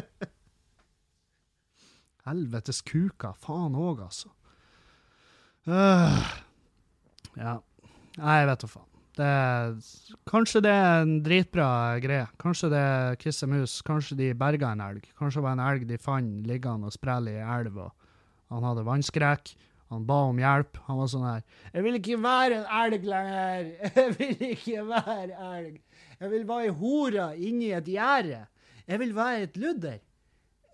[2.28, 3.34] Helvetes kuker.
[3.38, 4.30] Faen òg, altså.
[5.68, 6.20] Uh,
[7.36, 7.58] ja.
[8.18, 8.86] Nei, jeg vet da faen.
[9.20, 9.72] Det er,
[10.30, 11.68] kanskje det er en dritbra
[12.00, 12.26] greie.
[12.40, 13.80] Kanskje det er Kiss mus.
[13.86, 15.08] Kanskje de berga en elg.
[15.18, 17.90] Kanskje det var en elg de fant liggende og sprelle i elv, og
[18.54, 19.52] han hadde vannskrek.
[19.90, 20.76] Han ba om hjelp.
[20.86, 21.42] Han var sånn her
[21.74, 23.70] 'Jeg vil ikke være en elg lenger!
[23.96, 25.80] Jeg vil ikke være elg!
[26.20, 28.46] Jeg vil være ei hore inni et gjerde!
[28.86, 29.98] Jeg vil være et ludder!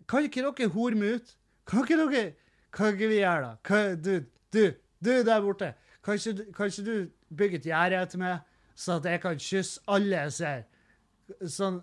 [0.09, 1.37] Kan ikke dere hore meg ut?
[1.67, 2.33] Kan ikke dere
[2.73, 3.57] Kan ikke vi gjøre det?
[3.65, 4.21] Kan, du,
[4.53, 4.65] du,
[5.05, 5.75] du der borte!
[6.05, 8.39] Kan ikke, kan ikke du bygge et gjerde til meg,
[8.75, 10.63] så at jeg kan kysse alle jeg ser?
[11.49, 11.81] Sånn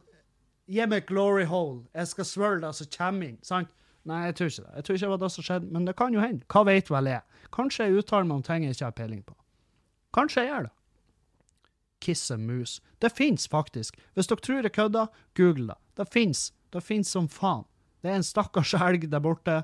[0.67, 1.81] Gi meg glory hole.
[1.93, 3.39] Jeg skal svølge det som kommer inn.
[3.43, 3.67] sant?
[4.09, 4.73] Nei, jeg tror ikke det.
[4.75, 6.45] Jeg tror ikke det var det som skjedde, men det kan jo hende.
[6.51, 7.43] Hva vet vel jeg?
[7.55, 9.35] Kanskje jeg uttaler meg om ting jeg ikke har peiling på.
[10.15, 10.73] Kanskje jeg gjør det.
[12.03, 12.77] Kisse mus.
[12.99, 13.95] Det fins faktisk.
[14.13, 15.07] Hvis dere tror jeg kødder,
[15.39, 15.79] google det.
[16.01, 16.49] Det fins.
[16.73, 17.63] Det fins som faen.
[18.03, 19.61] Det er en stakkars elg der borte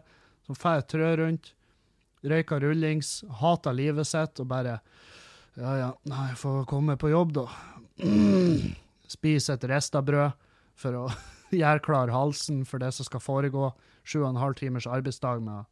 [0.48, 1.52] som får trø rundt,
[2.26, 4.80] røyker rullings, hater livet sitt og bare
[5.60, 7.44] Ja, ja, nei, jeg får komme på jobb, da.
[9.16, 10.38] Spise et rista brød
[10.80, 11.06] for å
[11.60, 13.72] gjøre klar halsen for det som skal foregå.
[14.10, 15.66] Sju og en halv timers arbeidsdag med å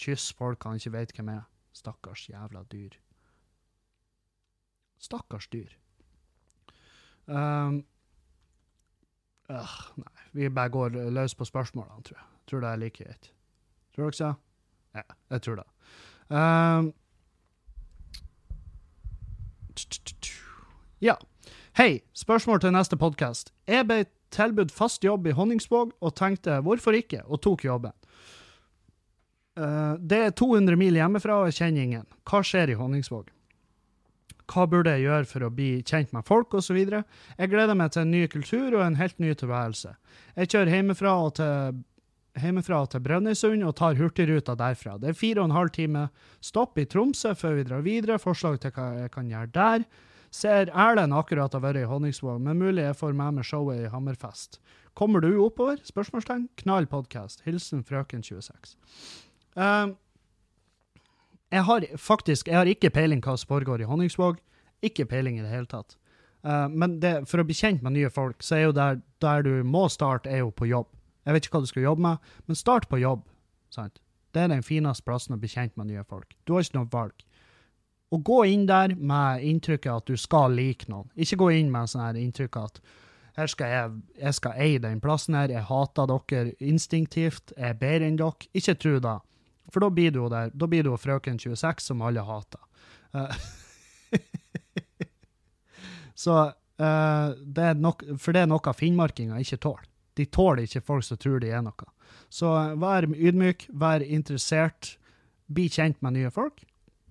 [0.00, 1.42] kysse folk han ikke vet hvem er.
[1.76, 2.96] Stakkars jævla dyr.
[5.02, 5.74] Stakkars dyr.
[7.26, 7.82] Um,
[9.48, 12.26] nei, vi bare går løs på spørsmålene, tror jeg.
[12.48, 13.32] Tror det er like greit.
[13.94, 14.32] Tror dere så?
[14.94, 15.68] Ja, jeg tror det.
[16.32, 16.92] Um,
[21.00, 21.14] ja.
[21.76, 23.52] Hei, spørsmål til neste podkast.
[23.66, 27.94] Jeg ble tilbudt fast jobb i Honningsvåg og tenkte hvorfor ikke, og tok jobben.
[29.58, 32.08] Uh, det er 200 mil hjemmefra, og jeg kjenner ingen.
[32.28, 33.30] Hva skjer i Honningsvåg?
[34.52, 36.78] Hva burde jeg gjøre for å bli kjent med folk, osv.?
[36.80, 39.94] Jeg gleder meg til en ny kultur og en helt ny tilværelse.
[40.36, 41.82] Jeg kjører hjemmefra og til,
[42.42, 44.96] hjemmefra til Brønnøysund og tar Hurtigruta derfra.
[45.00, 46.06] Det er fire og en halv time
[46.44, 48.20] stopp i Tromsø før vi drar videre.
[48.20, 49.86] Forslag til hva jeg kan gjøre der.
[50.32, 53.90] Ser Erlend akkurat har vært i Honningsvåg, men mulig jeg får med meg showet i
[53.92, 54.56] Hammerfest.
[54.96, 55.76] Kommer du oppover?
[55.84, 56.46] Spørsmålstegn.
[56.62, 57.42] Knall podkast.
[57.44, 58.72] Hilsen frøken 26.
[59.60, 59.92] Uh,
[61.52, 64.40] jeg har faktisk jeg har ikke peiling hva som foregår i Honningsvåg.
[64.80, 65.98] Ikke peiling i det hele tatt.
[66.40, 69.44] Uh, men det, for å bli kjent med nye folk, så er jo der, der
[69.44, 70.88] du må starte, er jo på jobb.
[71.26, 73.28] Jeg vet ikke hva du skal jobbe med, men start på jobb.
[73.68, 74.00] sant?
[74.32, 76.32] Det er den fineste plassen å bli kjent med nye folk.
[76.48, 77.20] Du har ikke noe valg.
[78.12, 81.08] Og gå inn der med inntrykket at du skal like noen.
[81.16, 82.80] Ikke gå inn med sånn her inntrykk at
[83.38, 87.78] her skal jeg, jeg skal eie den plassen her, jeg hater dere instinktivt, jeg er
[87.80, 88.50] bedre enn dere.
[88.52, 89.14] Ikke tro det.
[89.72, 92.60] For da blir du jo der, da blir du jo frøken 26, som alle hater.
[93.16, 93.32] Uh,
[96.24, 99.88] så uh, det er nok, For det er noe finnmarkinger ikke tåler.
[100.20, 101.88] De tåler ikke folk som tror de er noe.
[102.28, 104.98] Så uh, vær ydmyk, vær interessert,
[105.48, 106.60] bli kjent med nye folk.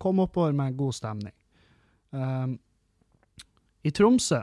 [0.01, 1.35] Kom oppover med god stemning.
[2.11, 2.57] Um,
[3.85, 4.41] I Tromsø,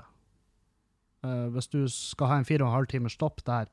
[1.53, 3.67] hvis du skal ha en fire og en halv timers stopp der,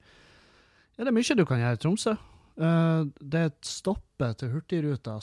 [0.97, 2.15] er det mye du kan gjøre i Tromsø.
[2.55, 5.19] Uh, det stoppet til Hurtigruta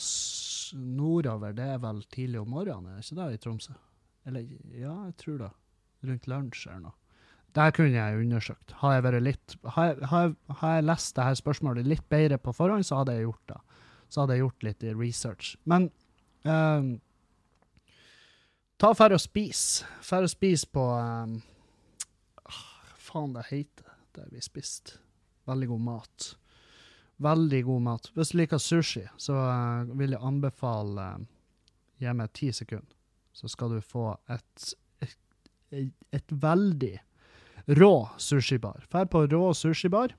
[0.79, 3.75] nordover, det er vel tidlig om morgenen, er ikke det i Tromsø?
[4.29, 5.53] Eller, ja, jeg tror det.
[6.03, 6.97] Rundt lunsj eller noe.
[7.53, 8.73] Der kunne jeg undersøkt.
[8.81, 12.53] Har jeg, litt, har jeg, har jeg, har jeg lest dette spørsmålet litt bedre på
[12.55, 13.59] forhånd, så hadde jeg gjort det.
[14.09, 15.51] Så hadde jeg gjort litt research.
[15.69, 15.91] Men
[16.43, 16.93] um,
[18.77, 19.83] ta færre og spis.
[20.01, 21.37] Færre og spis på um,
[22.97, 24.99] faen det heter der vi spiste?
[25.49, 26.33] Veldig god mat.
[27.23, 28.09] Veldig god mat.
[28.15, 31.29] Hvis du liker sushi, så uh, vil jeg anbefale uh,
[32.01, 32.95] Gi meg ti sekunder,
[33.31, 34.73] så skal du få et,
[35.05, 35.13] et,
[35.71, 36.97] et, et veldig
[37.79, 38.83] rå sushibar.
[38.91, 40.15] Dra på rå sushibar,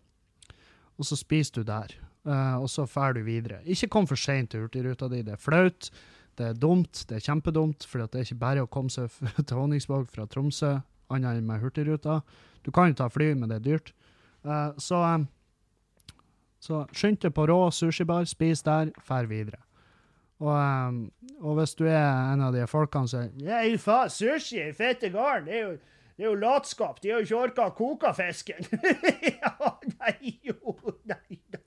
[0.97, 1.93] og så spiser du der.
[2.25, 3.61] Uh, og så drar du videre.
[3.69, 5.21] Ikke kom for seint til Hurtigruta di.
[5.27, 5.91] Det er flaut,
[6.39, 9.13] det er dumt, det er kjempedumt, for det er ikke bare å komme seg
[9.47, 10.77] til Honningsvåg fra Tromsø,
[11.15, 12.21] annet enn med Hurtigruta.
[12.65, 13.95] Du kan jo ta fly, men det er dyrt.
[14.45, 15.29] Uh, så um,
[16.65, 19.61] så skynd deg på rå sushibar, spis der, fær videre.
[20.41, 21.01] Og, um,
[21.41, 25.45] og, hvis du er en av de folkene som sier faen, sushi i fette garn,
[25.49, 25.75] det er jo
[26.15, 27.01] det er jo latskap.
[27.03, 28.69] De har jo ikke orka å koke fisken.
[29.43, 30.77] ja, nei, jo,
[31.11, 31.59] nei da.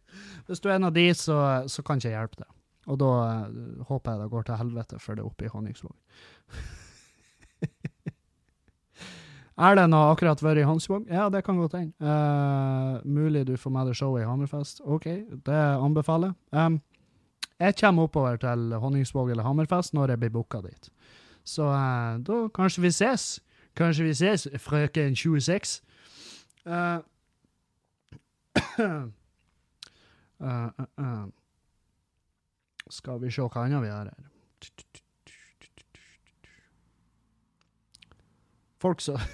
[0.47, 1.35] Hvis du er en av de, så,
[1.67, 2.53] så kan ikke jeg hjelpe deg.
[2.87, 3.11] Og da
[3.47, 5.95] uh, håper jeg det går til helvete for det oppe i Honningsvåg.
[9.57, 11.07] Erlend har akkurat vært i Hansvåg.
[11.09, 11.93] Ja, det kan godt hende.
[11.97, 14.83] Uh, mulig du får med deg showet i Hammerfest.
[14.85, 15.07] OK,
[15.47, 16.35] det anbefaler jeg.
[16.53, 16.81] Um,
[17.57, 20.91] jeg kommer oppover til Honningsvåg eller Hammerfest når jeg blir booka dit.
[21.41, 23.41] Så uh, da kanskje vi ses.
[23.77, 25.81] Kanskje vi ses, frøken 26.
[26.65, 27.01] Uh,
[32.93, 34.23] skal vi se hva annet vi har her.
[38.81, 39.17] Folk som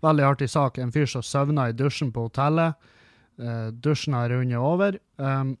[0.00, 0.78] Veldig artig sak.
[0.78, 2.74] En fyr som søvna i dusjen på hotellet.
[3.36, 4.98] Uh, dusjen har rundet over.
[5.16, 5.56] Um,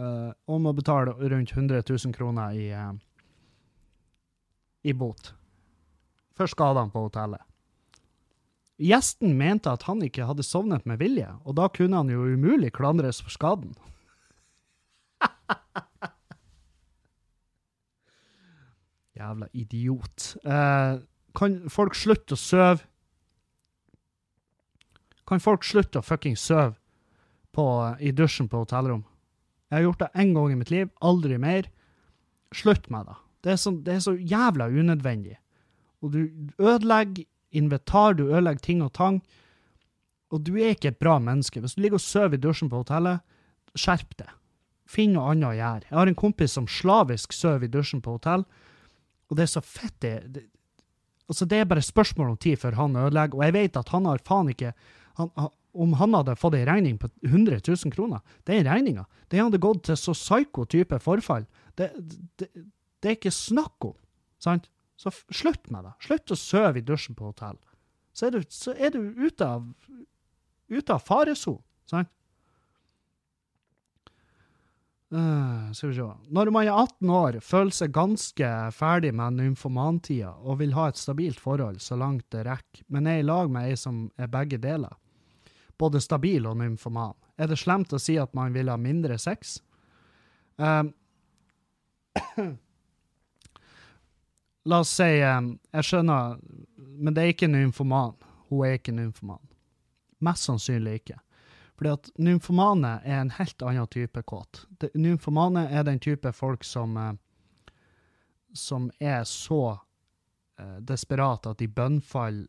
[0.00, 2.94] uh, og må betale rundt 100 000 kroner i, uh,
[4.84, 5.34] i bot
[6.36, 7.42] for skadene på hotellet.
[8.76, 12.72] Gjesten mente at han ikke hadde sovnet med vilje, og da kunne han jo umulig
[12.76, 13.72] klandres for skaden.
[19.16, 20.36] Jævla idiot.
[20.44, 21.00] Eh,
[21.36, 22.84] kan folk slutte å søve?
[25.26, 26.76] Kan folk slutte å fucking søve
[28.04, 29.04] i dusjen på hotellrom?
[29.70, 31.64] Jeg har gjort det én gang i mitt liv, aldri mer.
[32.54, 33.16] Slutt med det.
[33.42, 35.36] Det er så, det er så jævla unødvendig.
[36.04, 36.20] Og du
[36.60, 39.20] ødelegger invitar, du ødelegger ting og tang.
[40.34, 41.60] Og du er ikke et bra menneske.
[41.62, 43.22] Hvis du ligger og sover i dusjen på hotellet,
[43.78, 44.32] skjerp deg.
[44.90, 45.88] Finn noe annet å gjøre.
[45.88, 48.46] Jeg har en kompis som slavisk sover i dusjen på hotell,
[49.26, 50.44] og det er så fett det, det
[51.26, 54.04] Altså, det er bare spørsmål om tid før han ødelegger, og jeg vet at han
[54.06, 54.68] har faen ikke
[55.18, 59.02] han, han, Om han hadde fått ei regning på 100 000 kroner, det er regninga.
[59.28, 61.44] Det hadde gått til så psyko type forfall.
[61.76, 61.90] Det,
[62.38, 62.46] det,
[63.02, 63.96] det er ikke snakk om,
[64.40, 64.70] sant?
[64.96, 65.94] Så slutt med det.
[66.06, 67.58] Slutt å sove i dusjen på hotell.
[68.16, 69.66] Så er du, så er du ute av,
[70.72, 72.12] ute av faresonen, sant?
[75.14, 76.06] Uh, skal vi se.
[76.34, 80.98] Når man er 18 år, føler seg ganske ferdig med nymfomantida og vil ha et
[80.98, 84.58] stabilt forhold så langt det rekker, men er i lag med ei som er begge
[84.58, 84.96] deler,
[85.78, 89.60] både stabil og nymfoman, er det slemt å si at man vil ha mindre sex?
[90.56, 90.90] Um,
[94.66, 96.38] la oss si um, Jeg skjønner,
[96.76, 98.16] men det er ikke nymfoman.
[98.48, 99.42] Hun er ikke nymfoman.
[100.24, 101.20] Mest sannsynlig ikke.
[101.76, 104.64] Fordi at nymfomane er en helt annen type kåt.
[104.94, 107.14] Nymfomane er den type folk som eh,
[108.56, 109.78] som er så
[110.58, 112.46] eh, desperate at de bønnfaller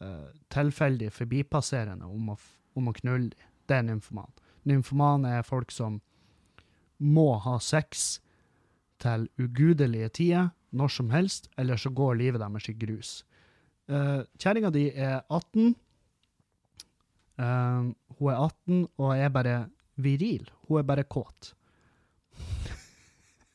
[0.00, 2.38] eh, tilfeldig forbipasserende om å,
[2.78, 3.48] om å knulle dem.
[3.66, 4.32] Det er nymfoman.
[4.66, 6.00] Nymfoman er folk som
[6.98, 8.20] må ha sex
[9.00, 13.12] til ugudelige tider, når som helst, eller så går livet deres i grus.
[13.90, 15.74] Uh, Kjerringa di er 18.
[17.40, 19.56] Uh, hun er 18 og er bare
[19.96, 20.50] viril.
[20.68, 21.54] Hun er bare kåt.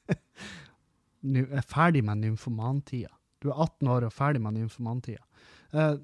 [1.36, 3.14] Nå er ferdig med nymfomantida.
[3.42, 5.24] Du er 18 år og ferdig med nymfomantida.
[5.72, 5.96] Uh,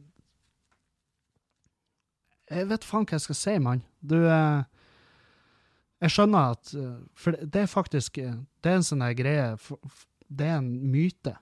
[2.52, 3.84] jeg vet faen hva jeg skal si, mann.
[4.00, 4.64] Du uh,
[6.02, 6.72] Jeg skjønner at
[7.14, 9.52] For det er faktisk Det er en sånn greie
[10.32, 11.36] Det er en myte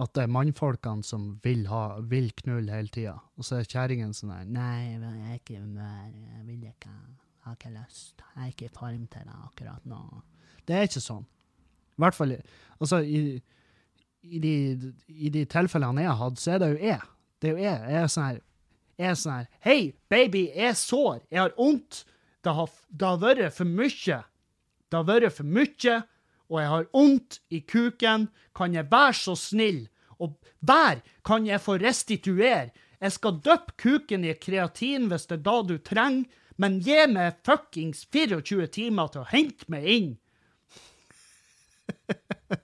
[0.00, 3.18] at det er mannfolkene som vil, ha, vil knulle hele tida.
[3.36, 6.06] Og så er kjerringen sånn her Nei, jeg er ikke i humør.
[6.08, 6.92] Jeg vil ikke.
[6.94, 8.24] Jeg har ikke lyst.
[8.24, 10.00] Jeg er ikke i form til det akkurat nå.
[10.68, 11.26] Det er ikke sånn.
[11.90, 12.32] I hvert fall
[12.80, 13.20] Altså, i,
[14.24, 14.54] i, de,
[15.08, 17.10] i de tilfellene jeg har hatt, så er det jo jeg.
[17.40, 17.82] Det er jo jeg.
[17.92, 18.40] Jeg er sånn her
[19.00, 19.78] er sånn her Hei,
[20.12, 21.20] baby, jeg er sår.
[21.32, 22.04] Jeg har vondt.
[22.44, 24.20] Det har, det har vært for mye.
[24.88, 25.96] Det har vært for mye
[26.50, 29.88] og jeg har vondt i kuken, kan jeg være så snill,
[30.18, 30.34] og
[30.66, 32.70] bær kan jeg få restituere,
[33.00, 36.24] jeg skal døppe kuken i kreatin hvis det er da du trenger,
[36.60, 40.10] men gi meg fuckings 24 timer til å hente meg inn.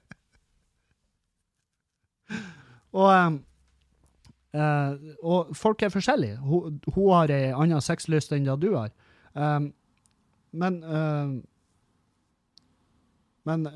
[3.01, 3.41] og,
[4.53, 4.93] uh,
[5.25, 6.37] og folk er forskjellige.
[6.45, 8.91] Hun, hun har ei anna sexlyst enn det du har.
[9.33, 9.73] Um,
[10.53, 11.41] men uh,
[13.47, 13.67] Men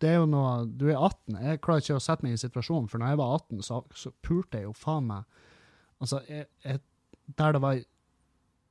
[0.00, 1.38] det er jo noe Du er 18.
[1.42, 4.12] Jeg klarer ikke å sette meg i situasjonen, for når jeg var 18, så, så
[4.24, 5.44] pulte jeg jo faen meg
[5.98, 6.80] Altså, jeg, jeg,
[7.38, 7.80] der det var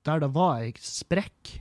[0.07, 1.57] Der det var ei sprekk,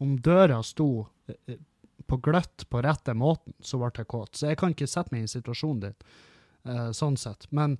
[0.00, 1.58] om døra sto eh,
[2.06, 4.36] på gløtt på rette måten, så ble jeg kåt.
[4.36, 5.96] Så jeg kan ikke sette meg i situasjonen din,
[6.68, 7.48] uh, sånn sett.
[7.50, 7.74] Men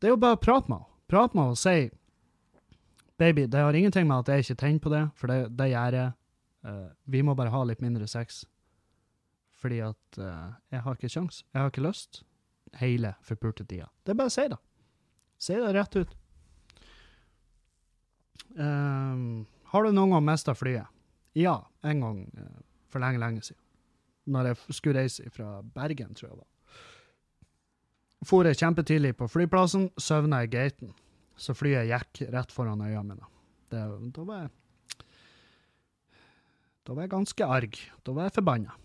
[0.00, 0.90] det er jo bare å prate med henne.
[1.12, 1.90] Prate med henne og si
[3.20, 5.98] Baby, det har ingenting med at jeg ikke tenner på det, for det, det gjør
[6.00, 6.14] jeg.
[6.66, 8.42] Uh, vi må bare ha litt mindre sex.
[9.62, 11.42] Fordi at uh, jeg har ikke kjangs.
[11.52, 12.22] Jeg har ikke lyst.
[12.80, 13.86] Hele forpulte tida.
[14.02, 14.58] Det er bare å si det.
[15.42, 16.16] Si det rett ut.
[18.56, 20.90] Um, har du noen gang mista flyet?
[21.38, 22.56] Ja, en gang uh,
[22.92, 23.60] for lenge, lenge siden.
[24.32, 26.48] Når jeg skulle reise fra Bergen, tror jeg det var.
[28.22, 30.92] For jeg kjempetidlig på flyplassen, søvna i gaten.
[31.38, 33.30] Så flyet gikk rett foran øynene mine.
[33.72, 33.82] Det,
[34.14, 34.50] da var jeg
[36.82, 37.78] Da var jeg ganske arg.
[38.04, 38.76] Da var jeg forbanna.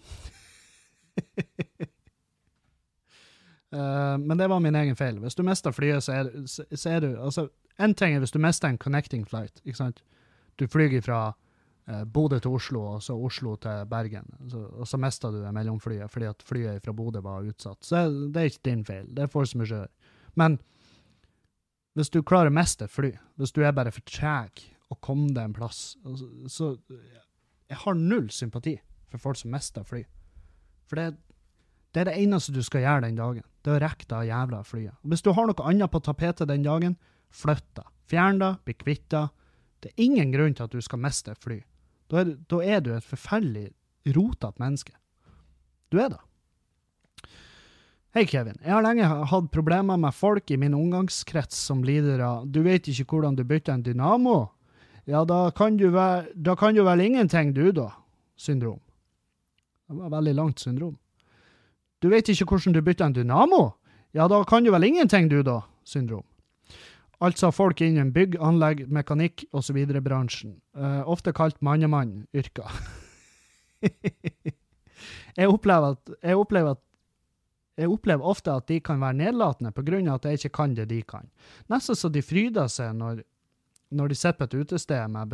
[3.74, 5.20] Uh, men det var min egen feil.
[5.24, 7.50] Hvis du mister flyet, så er, så, er, du altså,
[7.80, 9.62] En ting er hvis du mister en connecting flight.
[9.66, 10.04] ikke sant?
[10.58, 14.34] Du flyr fra uh, Bodø til Oslo, og så Oslo til Bergen.
[14.50, 17.86] Så, og så mister du det mellomflyet fordi at flyet fra Bodø var utsatt.
[17.86, 19.06] Så det er ikke din feil.
[19.10, 19.88] Det er force majeure.
[20.36, 20.60] Men
[21.98, 23.10] hvis du klarer å miste fly,
[23.42, 24.62] hvis du er bare for treg
[24.94, 26.76] å komme deg en plass, altså, så
[27.68, 28.78] Jeg har null sympati
[29.12, 30.06] for folk som mister fly.
[30.88, 31.08] For det,
[31.94, 33.46] det er det eneste du skal gjøre den dagen.
[33.64, 34.96] Det er å rekke det jævla flyet.
[35.04, 36.96] Og hvis du har noe annet på tapetet den dagen,
[37.34, 37.88] flytt det.
[38.08, 39.26] Fjern det, bli kvitt det.
[39.84, 41.60] Det er ingen grunn til at du skal miste et fly.
[42.08, 43.68] Da er, da er du et forferdelig
[44.16, 44.96] rotete menneske.
[45.92, 46.22] Du er det.
[48.16, 48.56] Hei, Kevin.
[48.64, 52.88] Jeg har lenge hatt problemer med folk i min omgangskrets som lider av du vet
[52.90, 54.40] ikke hvordan du bytter en dynamo.
[55.08, 57.92] Ja, da kan du vel, da kan du vel ingenting, du, da.
[58.40, 58.80] Syndrom.
[59.88, 60.98] Det var veldig langt syndrom.
[62.00, 63.62] Du vet ikke hvordan du bytter en dynamo?
[64.12, 65.62] Ja, da kan du vel ingenting, du, da.
[65.84, 66.26] Syndrom.
[67.24, 69.80] Altså folk innen bygg, anlegg, mekanikk osv.
[70.04, 70.60] bransjen.
[70.78, 72.70] Uh, ofte kalt mannemann-yrker.
[75.38, 76.78] jeg, opplever jeg, opplever
[77.78, 80.14] jeg opplever ofte at de kan være nedlatende pga.
[80.14, 81.30] at jeg ikke kan det de kan.
[81.70, 83.24] Nesten så de fryder seg når,
[83.90, 85.30] når de sitter på et utested med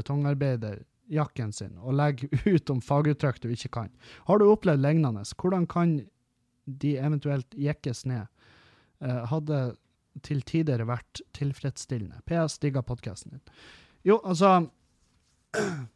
[1.13, 3.91] betongarbeiderjakken sin og legger ut om faguttrykk du ikke kan.
[4.27, 5.23] Har du opplevd lignende?
[5.37, 6.07] Hvordan kan
[6.65, 8.27] de eventuelt jekkes ned?
[9.01, 9.75] Eh, hadde
[10.23, 12.21] til tider vært tilfredsstillende.
[12.25, 13.41] PS digger podkasten din.
[14.03, 14.69] Jo, altså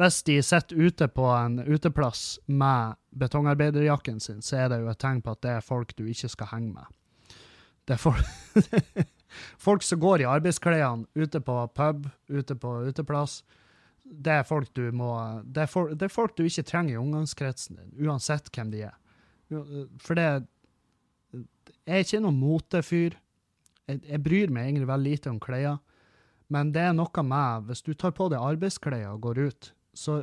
[0.00, 4.98] Hvis de sitter ute på en uteplass med betongarbeiderjakken sin, så er det jo et
[4.98, 6.88] tegn på at det er folk du ikke skal henge med.
[7.86, 8.24] Det er folk,
[9.66, 13.42] folk som går i arbeidsklærne ute på pub, ute på uteplass.
[14.12, 15.08] Det er folk du må
[15.44, 18.82] det er, for, det er folk du ikke trenger i omgangskretsen din, uansett hvem de
[18.90, 18.98] er.
[20.00, 20.26] For det
[21.82, 23.16] jeg er ikke noen motefyr.
[23.90, 25.80] Jeg, jeg, bryr meg egentlig veldig lite om klær.
[26.52, 30.22] Men det er noe med Hvis du tar på deg arbeidsklær og går ut, så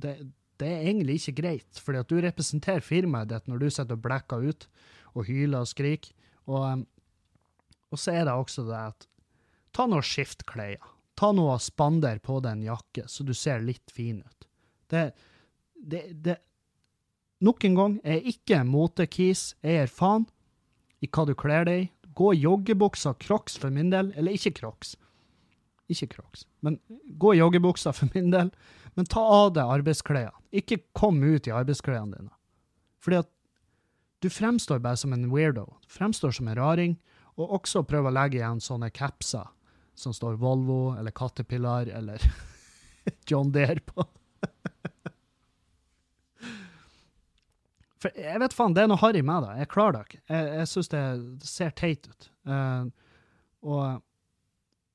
[0.00, 0.14] det,
[0.60, 1.82] det er egentlig ikke greit.
[1.82, 4.66] Fordi at du representerer firmaet ditt når du sitter og blekker ut
[5.14, 6.14] og hyler og skriker.
[6.46, 6.86] Og,
[7.90, 9.06] og, så er det også det at
[9.70, 10.82] Ta nå og skift klær.
[11.20, 14.46] Ta nå og spander på deg en jakke, så du ser litt fin ut.
[14.90, 15.10] Det,
[15.76, 16.38] det, det
[17.40, 19.42] Nok en gang, jeg er ikke motekis.
[19.64, 20.26] Jeg er faen
[21.00, 21.86] i hva du kler deg i.
[22.16, 24.10] Gå i joggebukser, crocs for min del.
[24.20, 24.92] Eller ikke crocs.
[25.90, 26.76] Ikke crocs, men
[27.18, 28.52] gå i joggebukser for min del.
[28.94, 30.36] Men ta av deg arbeidsklærne.
[30.52, 32.34] Ikke kom ut i arbeidsklærne dine.
[33.00, 33.30] Fordi at
[34.20, 35.64] du fremstår bare som en weirdo.
[35.80, 36.98] Du fremstår som en raring.
[37.40, 39.48] Og også prøv å legge igjen sånne capser
[40.00, 42.24] som står Volvo eller Caterpillar eller
[43.28, 44.06] John Deere på.
[48.00, 49.56] For jeg vet faen, det er noe harry med det.
[49.60, 50.22] Jeg klarer det ikke.
[50.32, 51.02] Jeg, jeg syns det,
[51.44, 52.30] ser teit ut.
[52.48, 52.88] Uh,
[53.60, 54.00] og,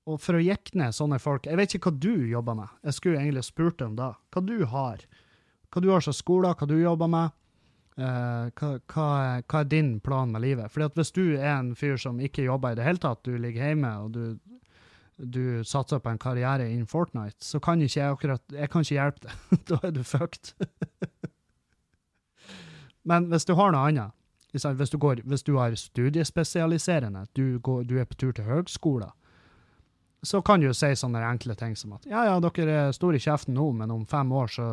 [0.09, 2.71] og, for å jekke ned sånne folk Jeg vet ikke hva du jobber med.
[2.89, 4.09] Jeg skulle egentlig spurt dem det.
[4.33, 5.05] Hva du har.
[5.69, 7.37] Hva du har som skole, hva du jobber med.
[7.95, 9.07] Uh, hva, hva,
[9.45, 10.73] hva, er din plan med livet?
[10.73, 13.37] Fordi at Hvis du er en fyr som ikke jobber i det hele tatt, du
[13.37, 14.23] ligger hjemme og du,
[15.17, 18.97] du satser på en karriere innen Fortnite, så kan ikke jeg akkurat Jeg kan ikke
[18.97, 19.35] hjelpe deg.
[19.69, 20.53] da er du fucked.
[23.09, 24.11] Men hvis du har noe annet,
[24.51, 29.11] hvis du, går, hvis du har studiespesialiserende, du, går, du er på tur til høgskolen,
[30.25, 33.19] så kan du jo si sånne enkle ting som at ja, ja, dere er store
[33.19, 34.69] i kjeften nå, men om fem år så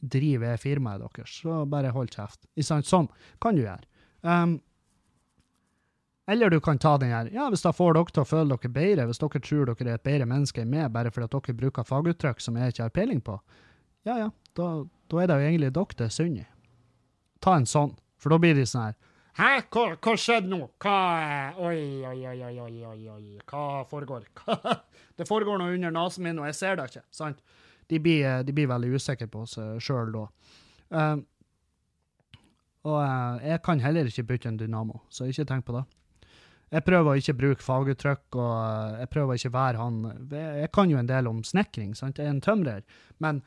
[0.00, 2.46] driver jeg firmaet deres, så bare hold kjeft.
[2.64, 3.10] Sånn
[3.42, 3.84] kan du gjøre.
[4.24, 4.56] Um,
[6.30, 8.72] eller du kan ta den her ja, hvis da får dere til å føle dere
[8.74, 11.58] bedre, hvis dere tror dere er et bedre menneske enn meg bare fordi at dere
[11.62, 13.36] bruker faguttrykk som jeg ikke har peiling på,
[14.08, 14.70] ja ja, da,
[15.10, 16.46] da er det jo egentlig dere det er synd i.
[17.42, 18.98] Ta en sånn, for da blir de sånn her
[19.40, 20.58] Hæ, hva, hva skjedde nå?
[20.82, 20.94] Hva
[21.62, 23.36] Oi, oi, oi, oi, oi, oi, oi.
[23.48, 24.26] hva foregår?
[25.16, 27.04] det foregår noe under nesen min, og jeg ser det ikke.
[27.14, 27.38] sant?
[27.90, 30.24] De blir, de blir veldig usikre på seg sjøl da.
[30.90, 31.22] Uh,
[32.90, 35.86] og uh, jeg kan heller ikke bytte en dynamo, så ikke tenk på det.
[36.70, 39.96] Jeg prøver å ikke bruke faguttrykk, og uh, jeg prøver å ikke være han
[40.30, 42.20] Jeg kan jo en del om snekring, sant?
[42.20, 42.84] jeg er en tømrer,
[43.18, 43.42] men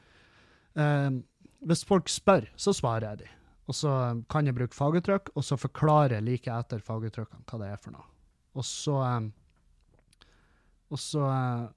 [0.74, 3.34] hvis folk spør, så svarer jeg dem.
[3.70, 3.92] Og så
[4.32, 7.96] kan jeg bruke faguttrykk, og så forklarer jeg like etter faguttrykkene hva det er for
[7.96, 8.10] noe.
[8.54, 9.32] Og så um,
[10.94, 11.70] Og så uh,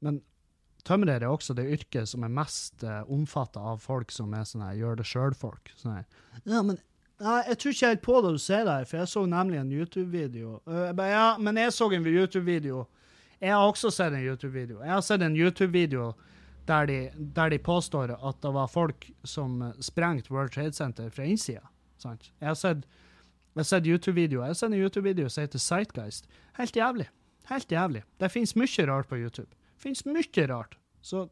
[0.00, 0.22] Men
[0.86, 4.72] tømrer er også det yrket som er mest eh, omfatta av folk som er sånne
[4.74, 5.70] gjør det sjøl-folk.
[5.78, 6.00] Sånn
[6.42, 6.80] ja, men
[7.22, 9.72] ja, jeg tror ikke helt på det du sier der, for jeg så nemlig en
[9.72, 10.56] YouTube-video.
[10.66, 12.86] Uh, ja, men jeg så en YouTube-video.
[13.40, 14.82] Jeg har også sett en YouTube-video.
[14.82, 16.12] Jeg har sett en YouTube-video
[16.66, 21.22] der de, der de, påstår at det var folk som sprengte World Trade Center fra
[21.22, 21.60] innsida.
[22.04, 24.44] Jeg har sett, YouTube-videoer.
[24.44, 26.26] Jeg har sett en YouTube-video som heter Sightgeist.
[26.58, 27.08] Helt jævlig.
[27.50, 28.02] Helt jævlig.
[28.20, 29.50] Det fins mye rart på YouTube.
[29.50, 30.78] Det fins mye rart.
[31.02, 31.28] Så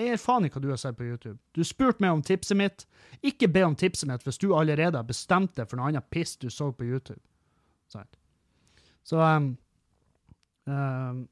[0.00, 1.38] jeg gir faen i hva du har sett på YouTube.
[1.52, 2.86] Du spurte meg om tipset mitt.
[3.26, 6.36] Ikke be om tipset mitt hvis du allerede har bestemt deg for noe annet piss
[6.40, 7.20] du så på YouTube.
[7.90, 9.50] Så um,
[10.70, 11.22] um,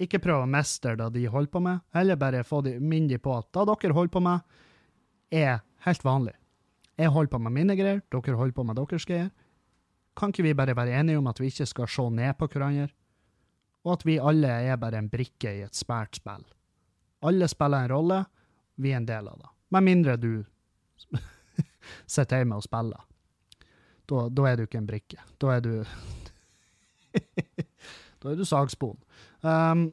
[0.00, 3.34] ikke prøv å mestre det de holder på med, heller bare få de, minne på
[3.34, 4.58] at det dere holder på med,
[5.34, 6.36] er helt vanlig.
[6.98, 9.32] Jeg holder på med mine greier, dere holder på med deres greier.
[10.18, 12.88] Kan ikke vi bare være enige om at vi ikke skal se ned på hverandre?
[13.86, 16.46] Og at vi alle er bare en brikke i et svært spill.
[17.20, 18.24] Alle spiller en rolle,
[18.74, 19.48] vi er en del av det.
[19.74, 20.44] Med mindre du
[22.06, 23.04] sitter hjemme og spiller.
[24.08, 25.20] Da, da er du ikke en brikke.
[25.38, 25.72] Da er du
[28.18, 28.96] Da er du sagspon.
[29.40, 29.92] Um,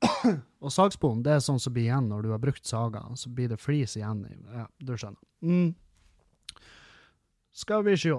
[0.64, 3.02] og sagspon det er sånn som blir igjen når du har brukt saga.
[3.18, 4.22] Så blir det flis igjen.
[4.54, 5.22] Ja, du skjønner.
[5.42, 5.74] Mm.
[7.60, 8.16] Skal vi sjå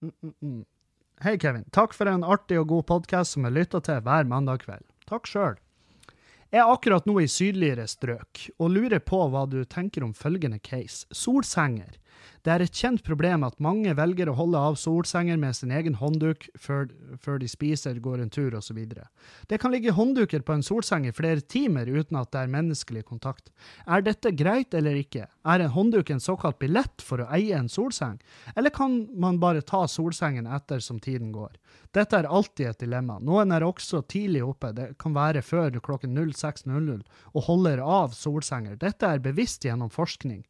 [0.00, 0.62] mm, mm, mm.
[1.20, 1.66] Hei, Kevin.
[1.68, 4.86] Takk for en artig og god podkast som jeg lytter til hver mandag kveld.
[5.04, 5.58] Takk sjøl.
[6.48, 10.56] Jeg er akkurat nå i sydligere strøk, og lurer på hva du tenker om følgende
[10.64, 11.04] case.
[11.12, 11.98] Solsenger.
[12.40, 15.98] Det er et kjent problem at mange velger å holde av solsenger med sin egen
[16.00, 16.86] håndduk før,
[17.20, 18.78] før de spiser, går en tur osv.
[19.50, 23.04] Det kan ligge håndduker på en solseng i flere timer uten at det er menneskelig
[23.10, 23.52] kontakt.
[23.84, 25.26] Er dette greit eller ikke?
[25.44, 28.16] Er en håndduk en såkalt billett for å eie en solseng,
[28.56, 31.52] eller kan man bare ta solsengen etter som tiden går?
[31.92, 33.18] Dette er alltid et dilemma.
[33.20, 37.04] Noen er også tidlig oppe, det kan være før klokken 06.00,
[37.34, 38.80] og holder av solsenger.
[38.80, 40.44] Dette er bevisst gjennom forskning.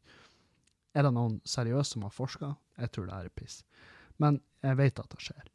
[0.95, 2.55] Er det noen seriøse som har forska?
[2.81, 3.61] Jeg tror det er piss.
[4.19, 5.45] Men jeg vet at det skjer.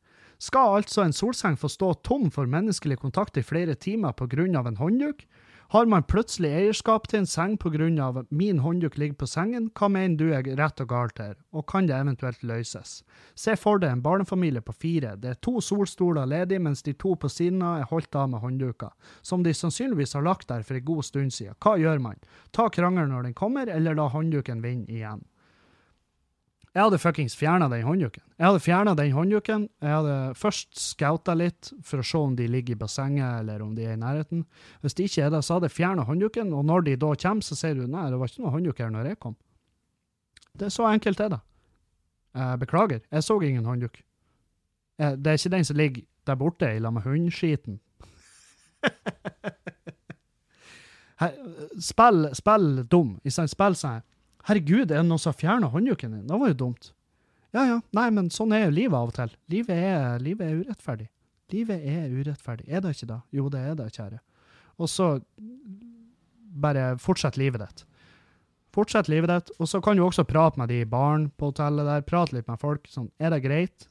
[0.43, 4.45] Skal altså en solseng få stå tom for menneskelig kontakt i flere timer pga.
[4.45, 5.25] en håndduk?
[5.69, 8.25] Har man plutselig eierskap til en seng pga.
[8.31, 9.71] min håndduk ligger på sengen?
[9.75, 13.03] Hva mener du er rett og galt her, og kan det eventuelt løses?
[13.35, 15.17] Se for deg en barnefamilie på fire.
[15.17, 18.41] Det er to solstoler ledig, mens de to på siden av er holdt av med
[18.41, 18.91] håndduker,
[19.23, 21.59] som de sannsynligvis har lagt der for en god stund siden.
[21.59, 22.23] Hva gjør man?
[22.53, 25.27] Ta krangelen når den kommer, eller la håndduken vinne igjen?
[26.77, 28.21] Jeg hadde fuckings fjerna den håndduken.
[28.37, 29.63] Jeg hadde fjerna den håndduken.
[29.81, 33.71] Jeg hadde først scouta litt for å se om de ligger i bassenget eller om
[33.79, 34.43] de er i nærheten.
[34.85, 37.47] Hvis de ikke er det, så hadde jeg fjerna håndduken, og når de da kommer,
[37.47, 39.33] så sier du nei, det var ikke noe håndduk her når jeg kom.
[40.53, 41.41] Det er så enkelt er det.
[42.61, 43.97] Beklager, jeg så ingen håndduk.
[45.01, 47.81] Det er ikke den som ligger der borte i lag med hundskiten.
[51.81, 53.17] Spill, spill dum.
[53.25, 54.05] Spill sånn.
[54.47, 56.27] Herregud, er det noen som har fjerna håndduken din?
[56.29, 56.93] Det var jo dumt.
[57.57, 59.33] Ja ja, nei, men sånn er jo livet av og til.
[59.51, 61.09] Livet er, livet er urettferdig.
[61.55, 62.67] Livet er urettferdig.
[62.69, 63.21] Er det ikke det?
[63.39, 64.21] Jo, det er det, kjære.
[64.83, 65.09] Og så
[66.67, 67.85] bare fortsett livet ditt.
[68.77, 72.07] Fortsett livet ditt, og så kan du også prate med de barn på hotellet der.
[72.07, 72.89] Prate litt med folk.
[72.93, 73.89] Sånn, er det greit?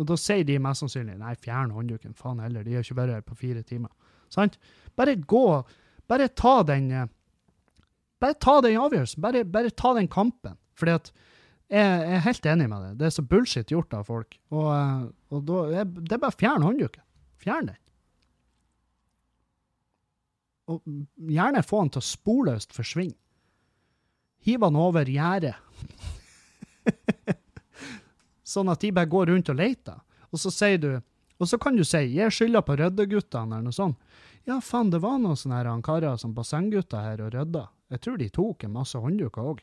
[0.00, 3.20] Og da sier de mest sannsynlig nei, fjern håndduken, faen heller, de har ikke bare
[3.20, 3.92] her på fire timer.
[4.32, 4.58] Sant?
[4.98, 5.44] Bare gå,
[6.10, 7.06] bare ta den eh,
[8.24, 10.56] Bare ta den avgjørelsen, bare, bare ta den kampen.
[10.80, 11.10] Fordi at
[11.68, 14.36] jeg, er helt enig med deg, det er så bullshit gjort av folk.
[14.54, 15.02] Og, eh,
[15.34, 17.04] og da, det er bare å fjerne håndduken.
[17.42, 17.80] Fjern den.
[20.72, 20.80] Og
[21.28, 23.18] gjerne få den til å sporløst forsvinne.
[24.44, 25.56] Hiv den over gjerdet.
[28.54, 30.00] sånn at de bare går rundt og leter.
[30.32, 30.90] Og så sier du,
[31.40, 34.00] og så kan du si, jeg skylder på Rødde-guttene', eller noe sånt.
[34.44, 37.64] Ja, faen, det var noen sånne karer som bassenggutter her og rydda.
[37.94, 39.62] Jeg tror de tok en masse håndduker òg.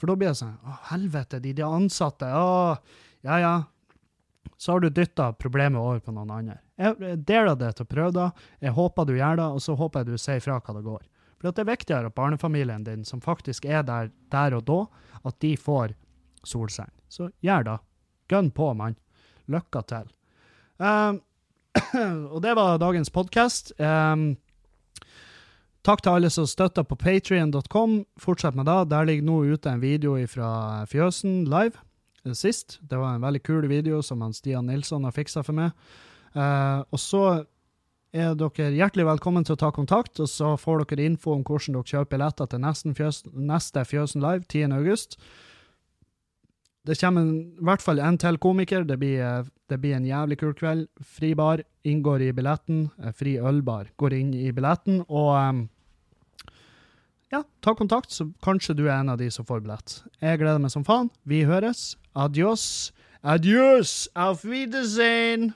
[0.00, 2.74] For da blir det sånn, å helvete, de, de ansatte, å,
[3.26, 3.54] ja ja.
[4.60, 6.56] Så har du dytta problemet over på noen andre.
[6.80, 8.26] Jeg deler det til å prøve det,
[8.64, 11.04] jeg håper du gjør det, og så håper jeg du sier fra hva det går.
[11.40, 14.80] For det er viktigere at barnefamilien din, som faktisk er der, der og da,
[15.24, 15.94] at de får
[16.48, 16.90] solseng.
[17.08, 17.78] Så gjør det.
[18.32, 18.96] Gønn på, mann.
[19.50, 20.10] Lykke til.
[20.80, 21.20] Um,
[22.34, 23.72] og det var dagens podkast.
[23.80, 24.34] Um,
[25.86, 28.00] takk til alle som støtter på patrion.com.
[28.20, 28.78] Fortsett med det.
[28.92, 30.50] Der ligger nå ute en video fra
[30.90, 31.78] Fjøsen live
[32.24, 32.78] eh, sist.
[32.82, 35.72] Det var en veldig kul video som han Stian Nilsson har fiksa for meg.
[36.30, 37.24] Uh, og så
[38.14, 41.76] er dere hjertelig velkommen til å ta kontakt, og så får dere info om hvordan
[41.78, 44.74] dere kjøper billetter til nesten fjøs, neste Fjøsen Live 10.
[46.90, 48.82] Det kommer en, i hvert fall en til komiker.
[48.86, 50.88] Det blir, eh, det blir en jævlig kul kveld.
[51.06, 52.88] Fri bar inngår i billetten.
[52.98, 55.04] Eh, Fri ølbar går inn i billetten.
[55.06, 55.68] Og um,
[57.30, 60.00] ja, ta kontakt, så kanskje du er en av de som får billett.
[60.18, 61.12] Jeg gleder meg som faen.
[61.22, 61.94] Vi høres.
[62.18, 62.90] Adios.
[63.22, 64.08] Adios.
[64.18, 65.52] Auf Wiedersehen.